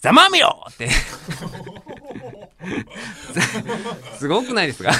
[0.00, 0.88] ざまみろって。
[4.18, 4.92] すごくないですか？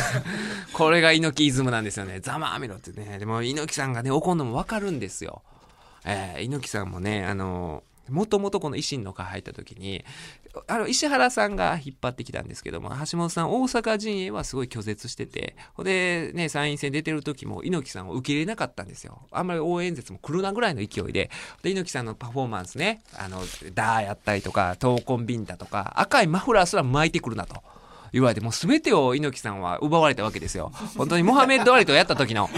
[0.73, 2.21] これが猪木イズムなんですよね。
[2.21, 3.19] ざまあみろってね。
[3.19, 5.43] でも猪木さんがね、怒るのもわかるんですよ。
[6.05, 10.05] えー猪木さんもね、あのもともとこの維新の会入った時に、
[10.67, 19.23] あの、石原さんが引っ張ってきたんですけども、橋本さん、大阪陣営はすごい拒絶してて、ほんで、ね、参院選出てる時も猪木さんを受け入れなかったんですよ。
[19.31, 21.31] あんまり応援演説も来るなぐらいの勢いで、
[21.63, 23.43] で、猪木さんのパフォーマンスね、あの、
[23.75, 27.63] ダーやったりとか、闘魂ビンタとか、赤いマフラーすら巻いてくるなと。
[28.13, 30.71] 言われて、もう全てを猪木さんは奪われたわけですよ。
[30.97, 32.51] 本当にモハメッド・アリとやった時の。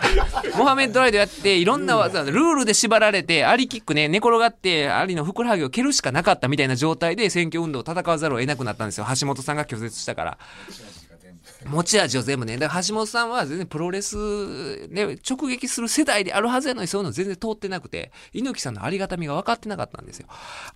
[0.56, 9.06] モハメッド・アリとやって、いろんな技、ルールで縛られて、アリキックね、寝転がって、アリのふくらはぎを蹴るしかなかったみたいな状態で選挙運動を戦わざるを得なくなったんですよ。
[9.20, 10.38] 橋本さんが拒絶したから。
[11.66, 12.56] 持ち味を全部ね。
[12.56, 14.16] だから橋本さんは全然プロレス
[14.88, 20.26] ね、直撃する世代であるはずやのにそういうの全然通ってなくて、猪木さんのありがたみが分かってなかったんですよ。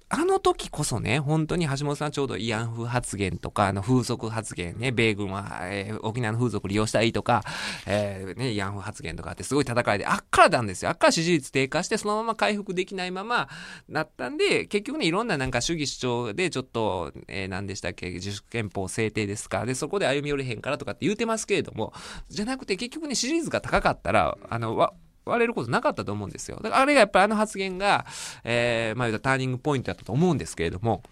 [0.09, 7.43] あの時こそね、本当に橋本さんちょうど慰安婦発言とか、あの風俗発言ね、米軍は、えー沖縄の風俗利用したらいいとか、
[7.87, 10.91] えーね、慰安婦発言とかってすごい戦いで、あっからなんですよ。
[10.91, 13.49] あっから支持率低下して、そのまま回復できないまま
[13.89, 19.67] なったんで、結局ね、いろんななんか主義主張でちょっと、えー何でしたっけ、自主憲法制定ですか。
[19.67, 21.93] で、そこで歩み寄れへんからとかって言うてますけれども、
[22.29, 24.93] じゃなくて結局ね、支持率が高かったら、あの、わ
[25.25, 26.57] 割れることなかったと思うんですよ。
[26.63, 28.07] だからあれがやっぱりあの発言が、
[28.45, 31.03] えーまあ言うたターニングポイントだったと思うんですけれども、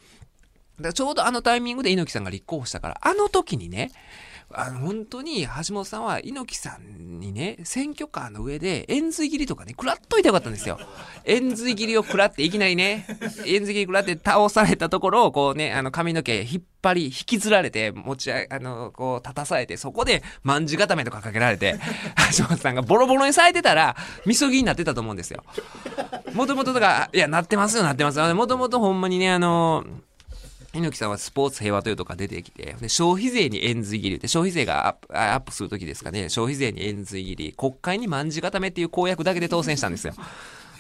[0.77, 3.91] だからちょうどあのタイミングで猪木さんが立候補したから、あの時にね、
[4.51, 10.79] あの本当に橋本さんは猪木さんにね、選挙カーの上で円髄切りとかね、食らっといてよかったんですよ。
[11.25, 13.07] 円髄切りを食らっていきなりね、
[13.47, 21.79] 円髄切り食らって倒されたところをこうね、あの髪の毛引っ張り、引きずられて、持ち上げ、あの、こう立たされて、そこで卍固めとかかけられて、
[22.37, 25.45] 橋本さんがボロボロにされてたら、みそぎになってたと思うんですよ。
[26.35, 28.35] もともとだか、いや、なってますよ、なってますよ。
[28.35, 29.85] もともとほんまにね、あの、
[30.75, 40.15] 猪木さんはスポーツ平和というとか出てきて、で消費税に円髄切りで、消費税がアップアップするときですかね、消費税に円髄切り、国会に卍固めっていう公約だけで当選したんですよ。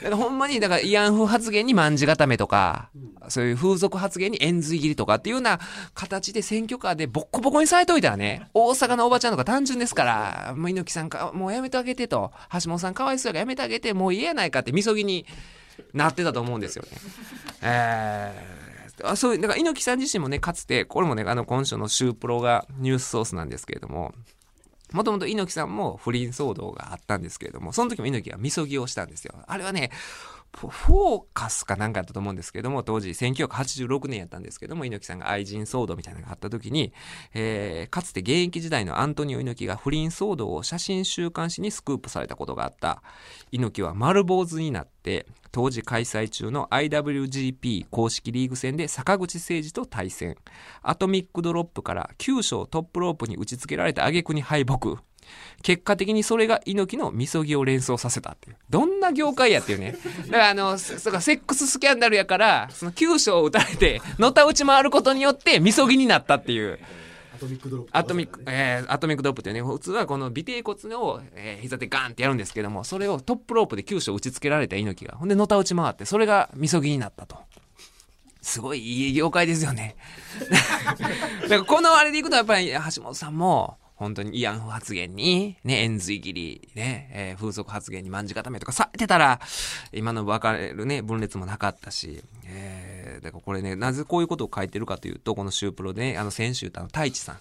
[0.02, 2.90] だからほんまに、だから慰安婦発言に卍固めとか、
[3.28, 5.60] そういう風俗発言に円髄切りとかっていうような
[5.94, 15.24] 形で選挙カーでボッコボコにされといたらね、大阪のおばちゃんとか単純ですから、もう猪木さんか、もうやめてあげてと、橋本さんかわいそうやからやめてあげて、もう嫌やないかってみそぎに
[15.94, 16.88] なってたと思うんですよね。
[17.62, 18.63] えー
[19.02, 24.14] あそう、だから猪木さん自身もね、かつて、これもね、あの、今週の週プロがニュースソースなんですけれども、
[24.92, 29.34] もともと猪木さんも不倫騒動があったんですけれども、その時も猪木はみそぎをしたんですよ。
[29.46, 29.90] あれはね、
[30.56, 36.92] フォーカスかなんかだったと思うんですけども、当時1986年やったんですけども、猪木さんが愛人騒動みたいなのがあった時に、
[37.34, 43.02] えーかつて現役時代のアントニオ猪木が不倫騒動を写真週刊誌にスクープされたことがあった。
[43.52, 50.36] 猪木は丸坊主になって、当時開催中の IWGP 公式リーグ戦で坂口征二と対戦。
[50.82, 55.02] アトミックドロップから急所トップロープに打ち付けられた挙句に敗北。
[55.62, 58.56] 結果的にそれが猪木のみそぎを連想させたっていう。
[58.70, 59.96] どんな業界やっていうね。
[60.26, 66.78] だからあの、そそセックススキャンダルやから、その急所を打たれて、のたうち回ることによってみそぎになったっていう。
[67.34, 77.36] アトミックドロップアトミック、えーアトミックドロップってね、普通はこの尾骶骨を、えー膝でガーンってやるんですけども、それをトップロープで急所打ち付けられた猪木が、ほんでのたうち回って、それがみそぎになったと。
[78.40, 79.96] すごいいい業界ですよね。
[81.42, 89.40] だからこのあれでいくとやっぱり橋本さんも、本当に慰安婦発言に、ね、円髄切り、ね、えー風俗発言に卍固めとかされてたら、
[89.92, 97.38] 今の分かれるね、分裂もなかったし、えーだからこれね、なぜこういうことを書いてるかというと、このシュープロでね、あの、先週あの太一さん。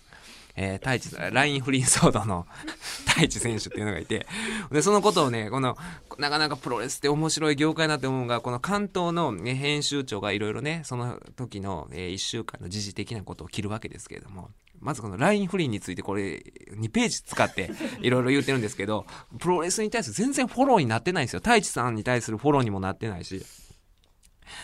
[0.55, 2.45] えー、太一さん、ライン不倫騒動の
[3.07, 4.27] 太一選手っていうのがいて、
[4.71, 5.77] で、そのことをね、この、
[6.19, 14.51] なかなかプロレスって面白い業界だと思うが、この関東の、ね、編集長がいろいろね、その時の、え1週間の時事的なことを切るわけですけれども、
[14.83, 16.43] まずこの LINE 不倫についてこれ
[16.77, 17.71] 2ページ使って
[18.01, 19.05] いろいろ言ってるんですけど、
[19.39, 21.39] プロレスに対する全然フォローになってないんですよ。
[21.39, 23.43] 太一さんに対するフォローにもなってないし。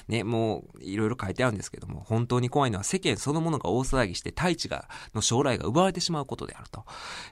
[0.08, 6.86] ね、もういろいろ書いてあるんですけども、本当に怖いのは世間そのものが大騒ぎして太一が、の将来が奪われてしまうことであると。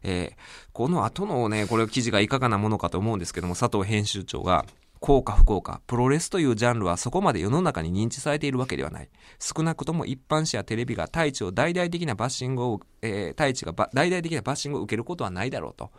[0.04, 4.66] えーこの後のね、これ記事がいかがなものかと思うんですけども、佐藤編集長が、
[5.00, 9.10] 効か不幸か、プロレスというジャンルはそこまで世の中に認知されているわけではない。
[9.40, 15.92] 少なくとも一般紙やテレビが太一を大々的なバッシングを、えー、太一が大々的なバッシングを受けることはないだろうと。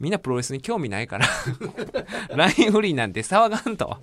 [0.00, 1.26] みんなプロレスに興味ないから、
[2.34, 3.98] ラインフリーなんて騒がんと。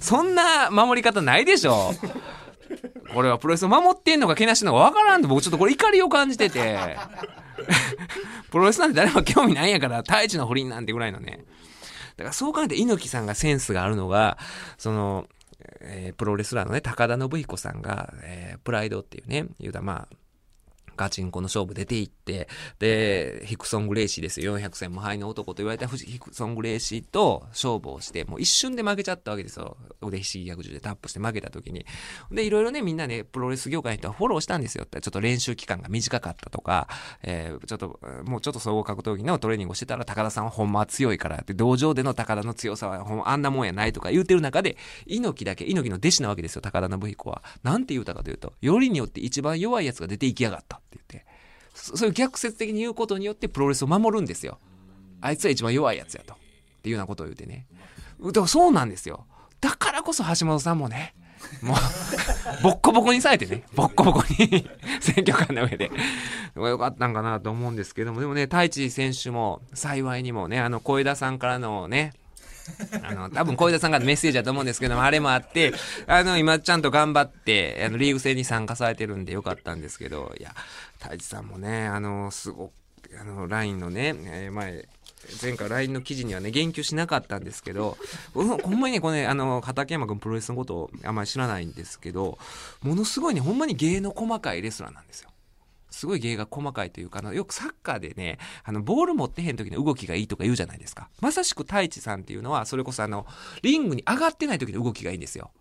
[0.00, 1.92] そんな守り方ないでしょ。
[3.12, 6.96] これはプロレスを守ってんのかけなしてんのかわからんと僕ちょっとこれ怒りを感じてて。
[8.50, 11.44] プロレスなんて誰も興味ないんやから、太一の不倫なんてぐらいのね。
[12.16, 14.38] だからそう考えて猪木さんがセンスがあるのが、
[14.78, 15.26] その、
[15.80, 20.16] えープロレスラーのね、高田信彦さんが、えープライドっていうね、言うたまあ、
[20.96, 24.58] ガチンコの勝負出て行って、で、ヒクソン・グレイシーですよ。
[24.58, 29.76] 400戦無敗の男と言われたヒクソン・グレイシーと勝負をして、もう一瞬で負けちゃったわけですよ。
[30.00, 31.84] 腕ひしぎ逆銃でタップして負けた時に。
[32.30, 34.84] で、いろいろね、みんなね、プロレス業界の人はフォローしたんですよ。
[34.84, 36.88] ちょっと練習期間が短かったとか、
[37.22, 44.76] えーちょっと、もうちょっと総合格闘技のトレーニングをしてたら、高田さんはほんまは強いからって、道場での高田の強さはほんまあんなもんやないとか言うてる中で、
[45.06, 47.42] 猪木だけ、猪木の弟子なわけですよ、高田信彦は。
[47.62, 51.26] なんて言うたかというと、よりによって一番弱いやつが出ていきやがったって言って、
[51.74, 54.58] そそういう逆説的に言うことによってプロレスを守るんですよ。
[55.20, 56.34] あいつは一番弱いやつやと。
[56.34, 56.36] っ
[56.82, 57.66] ていうようなことを言うてね。
[58.20, 59.26] だからそうなんですよ。
[59.60, 61.14] だからこそ橋本さんもね、
[61.62, 61.76] もう、
[62.62, 64.68] ボッコボコにされてね、ボッコボコに
[65.00, 65.90] 選挙官の上で、
[66.56, 72.12] よかったんかなと思うんですけども、でもね、太一選手も幸いにもね、あの、小枝さんからのね、
[73.02, 75.72] あの、多分小枝さんからのメッセージだと思うんですけども、あれもあって、
[76.06, 80.54] あの、今ちゃんと頑張って、あの、リーグ戦に参加されてるんでよかったんですけど、いや、
[81.00, 82.72] 太一さんもね、あの、すごく、
[83.20, 84.88] あの、LINE のね、えー前、
[85.40, 87.96] 前回 LINE の記事にはね、言及しなかったんですけど、
[88.34, 92.38] ほんまにね、これね、あの、畠山君プロレスのことをあんまり知らないんですけど、
[92.82, 95.31] ものすごいね、ほんまに芸の細かいレスラーなんですよ。
[95.92, 101.08] すごい芸が細かいというか、あのよくサッカーでね、あの、ボール持ってへん時の動きがいいとか言うじゃないですか。
[101.20, 103.26] まさしく太一さんっていうのは、それこそあの、
[103.62, 105.52] リングに上がってない時の動きがいいんですよ。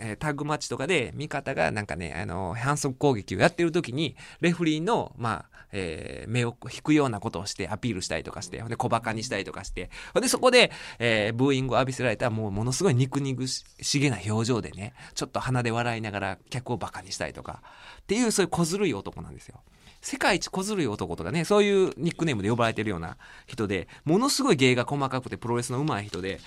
[0.00, 13.64] えタッグマッチとかで味方がなんかね、あの、反則攻撃をやってる時に、レフリーの、まあ、えー目を引くようなことをしてアピールしたりとかして、ほんで小馬鹿にしたりとかして、ほんでそこで、えーブーイングを浴びせられたもうものすごい肉肉し
[13.98, 17.62] げな表情でね、ちょっと鼻で笑いながら客を馬鹿にしたりとか、
[18.00, 19.60] っていうそういう小ずるい男なんですよ。
[20.02, 26.40] 世界一小ずるい男とかね、そういうニックネームで呼ばれてるような人で、ものすごい芸が細かくてプロレスの上手い人で、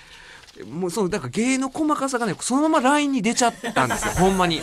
[0.62, 4.60] もうその、だから芸の細かさがね、そのままラインに出ちゃったんですよ、 ほんまに。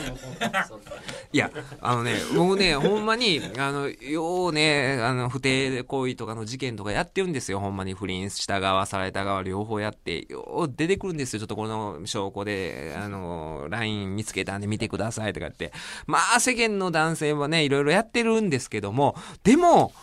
[1.33, 15.73] いや、あのね、僕ね、ほんまに、あの、ようね、あの、不定行為とかの事件とかやってるんですよ、ほんまに不倫した側、された側、両方やって、よう出てくるんですよ、ちょっとこの証拠で、あの、ライン見つけたんで見てくださいとか言って。
[16.05, 19.93] まあ、世間の男性はね、いろいろやってるんですけども、でも、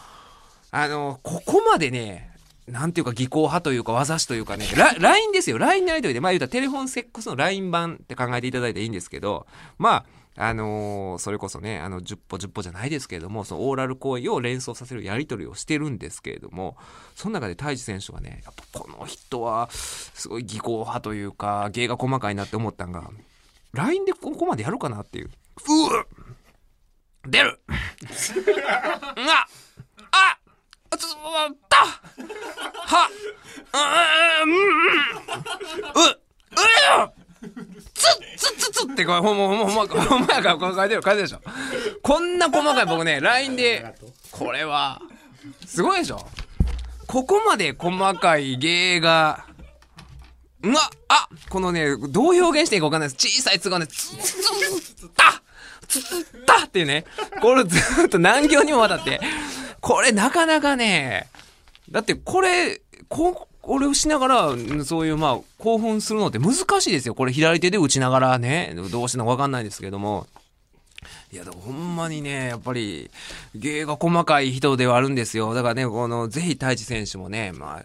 [0.70, 2.30] あの、ここまでね、
[2.70, 5.58] なんていうか技巧派というか技師というかね、ラ LINE ですよ。
[5.58, 9.46] LINE のやりとりで、まあ言うたらテレフォンセックスの LINE 版って考えていただいていいんですけど、
[9.78, 10.04] ま
[10.36, 16.76] あ、あのーそれこそね、あの、10歩10歩じゃないですけれども、そのオーラル行為を連想させるやりとりをしてるんですけれども、
[17.16, 23.10] その中で太一選手がね、やっぱこの人は、すごい技巧派というか、芸が細かいなって思ったんが、
[23.72, 25.30] LINE でここまでやるかなっていう。
[25.68, 26.06] うわ
[27.26, 27.60] 出る
[28.68, 29.46] あ
[30.12, 30.38] あ
[30.90, 31.97] あちょっと待った
[32.86, 33.08] は
[33.72, 34.56] うーんう
[36.00, 37.12] うう
[37.94, 38.02] つ
[38.36, 41.40] つつつってこれほんまほんまほんまほんまやからこれ書いてる書いてるでしょ。
[42.02, 43.94] こんな細かい僕ね LINE で
[44.30, 45.00] これは
[45.66, 46.26] すごいでしょ。
[47.06, 49.44] ここまで細かい芸が
[50.62, 53.28] うわあこのねどう表現していいか分かんないです。
[53.28, 55.42] 小さい「つ」がねつつつつった
[55.86, 57.04] つつったっていうね。
[57.40, 59.20] これずっと何行にもわたって。
[59.80, 61.28] これなかなかね
[61.90, 67.14] だってこれ、ここれをしながら、そういうまあ、興奮するのって難しいですよ。
[67.14, 70.26] これ左手で打ちながらね、どうしてのかわかんないですけども。
[71.30, 73.10] いや、でもほんまにね、やっぱり、
[73.54, 75.52] 芸が細かい人ではあるんですよ。
[75.52, 77.82] だからね、この、ぜひ太一選手もね、ま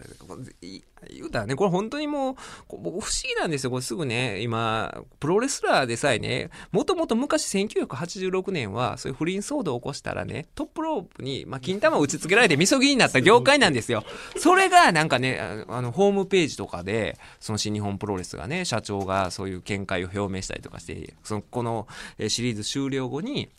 [1.10, 2.34] 言うたらね、これ本当にもう、
[2.68, 3.70] 僕不思議なんですよ。
[3.70, 14.04] これすぐね、今、プロレスラーでさえね、もともと昔1986年は、そういう不倫騒動を起こしたらね、トップロープに、まあ、金玉を打ち付けられて、みそぎになった業界なんですよ。
[14.36, 21.86] それが、なんかね、あの、ホームページとかで、その新日本プロレスがね、社長がそういう見解を表明したりとかして、その、この
[22.28, 23.50] シリーズ終了後に、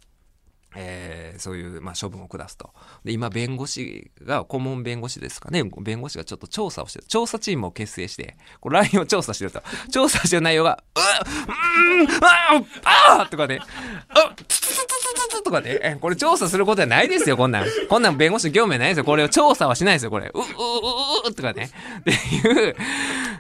[0.76, 2.72] えーそういう、まあ、処分を下すと。
[3.04, 9.62] で、今、弁護士が、顧問弁護士ですかね、弁護士がちょっと調査をしてる、調査チームを結成して、これ LINE を調査してると。
[9.92, 11.04] 調査してる内容が、うっ、
[12.04, 13.60] うーん、あーあとかね、
[14.10, 17.66] あっ、つつつつつつとかね、えこれ調査することはないですよ、こんなん。
[17.90, 19.04] こんなん弁護士業務ないですよ。
[19.04, 20.32] これを調査はしないですよ、これ。
[20.34, 21.70] う、う、う、う、う、とかね。
[22.00, 22.76] っていう、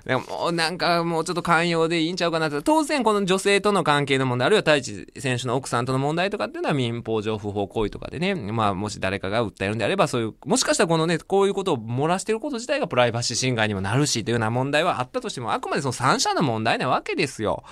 [0.06, 2.62] でもうなんかもうちょっと寛容でいいんちゃうかなって。
[2.62, 17.64] 当然この女性との関係の問題、あるいは太一選手の奥さんとの問題とかっていうのは民法上不法行為とかでね、まあもし誰かが訴えるんであればそういう、もしかしたらこのね、こういうことを漏らしてること自体がプライバシー侵害にもなるしというような問題はあったとしても、あくまでその三者の問題なわけですよ。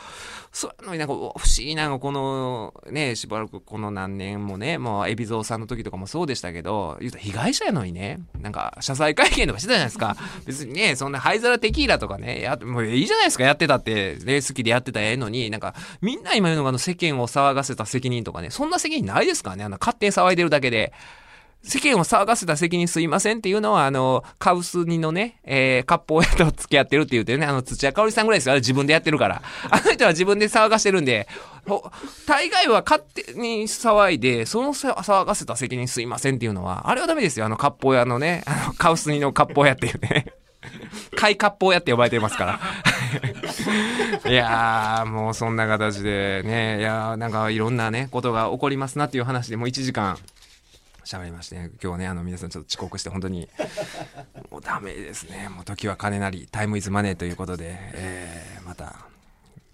[0.54, 10.16] そういうのになんか不思議なこのね、しばらくこの何年もね、もう海老蔵さんの時とかもそうでしたけど、言うたら被害者やのにね、なんか謝罪会見とかしてたじゃないですか。
[10.46, 20.94] 別にね、そんな灰皿テキーラとかね、やもういいじゃないですか、やってたって、ね、好きでやってたらええのに、なんかみんな今言うのがあの世間を騒がせた責任とかね、そんな責任ないですからね、あの勝手に騒いでるだけで。
[21.66, 28.56] 世間を騒がせた責任すいませんっていうのは、あの、カウスニのね、えー、割烹屋と付き合ってるって言ってね、あの、土屋香織さんぐらいですよ。
[28.56, 29.42] 自分でやってるから。
[29.72, 31.28] あの人は自分で騒がしてるんで、
[32.28, 37.46] 大概は勝手に騒いで、その騒がせた責任すいませんっていうのは、あれはダメですよ。
[37.46, 40.26] あの、割烹屋のね、あの、カウスニの割烹屋っていうね。
[41.16, 42.60] 貝割烹屋って呼ばれてますから。
[44.30, 50.18] いやー、もうそんな形でね、いやー、なんかいろんなね、ことが起こりますなっていう話でもう1時間
[51.06, 53.50] 喋りまして、ね、今日ね、あの皆さんちょっと遅刻して本当に、
[54.50, 55.50] もうダメですね。
[55.50, 59.06] もう時は金なり、タイムイズマネーということで、えー、また、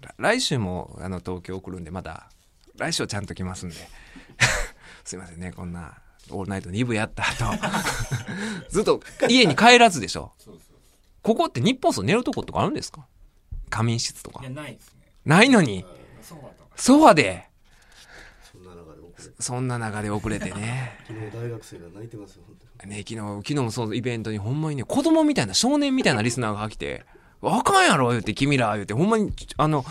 [0.00, 2.30] ら来週もあの東京来るんで、また、
[2.76, 3.76] 来週はちゃんと来ますんで、
[5.04, 5.98] すいませんね、こんな、
[6.30, 7.44] オールナイト2部やった後、
[8.68, 10.32] ずっと家に帰らずでしょ？
[11.22, 13.06] ここって日本層寝るとことかあるんですか？
[13.68, 14.50] 仮眠室とかいや、。
[14.50, 15.00] ないですね。
[15.24, 15.84] ないのに。
[16.76, 17.49] ソファで、
[19.40, 20.98] そんな中で遅れてね。
[21.08, 27.04] 昨日大学生が泣いてますよ本当にね、昨日、昨日もそうイベントにほんまにね、子供みたいな、少年みたいなリスナーが来て、
[27.42, 29.84] あかんやろ言って、君ら言って、ほんまに、あの、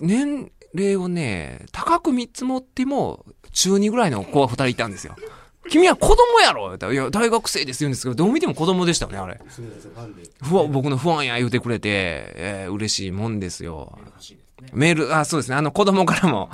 [0.00, 5.16] 年齢をね、高く見積もっても、中2ぐらいの子が2人いたんですよ。
[5.68, 9.40] 君は子供やろ言ったら、いや、大学生です言うんですけど、どう見ても子供でしたよね、あれ。
[9.48, 11.88] すみませんファンでふわ、僕の不安や言うてくれて、
[12.36, 13.98] えー嬉しいもんですよ。
[14.72, 15.56] メール、あ、そうですね。
[15.56, 16.48] あの、子供からも、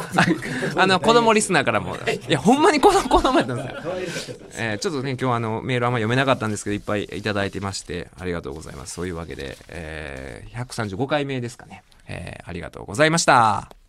[0.77, 1.99] ああの、子供リスナーからも、い
[2.29, 4.37] や、ほんまに子供、子供やったんですよ。
[4.57, 8.95] えーちょっとね、今日あの、メールあんま読めなかったんですけど、いっぱいいただいてまして、ありがとうございます。
[8.95, 11.83] そういうわけで、えー135回目ですかね。
[12.09, 13.86] えーありがとうございました。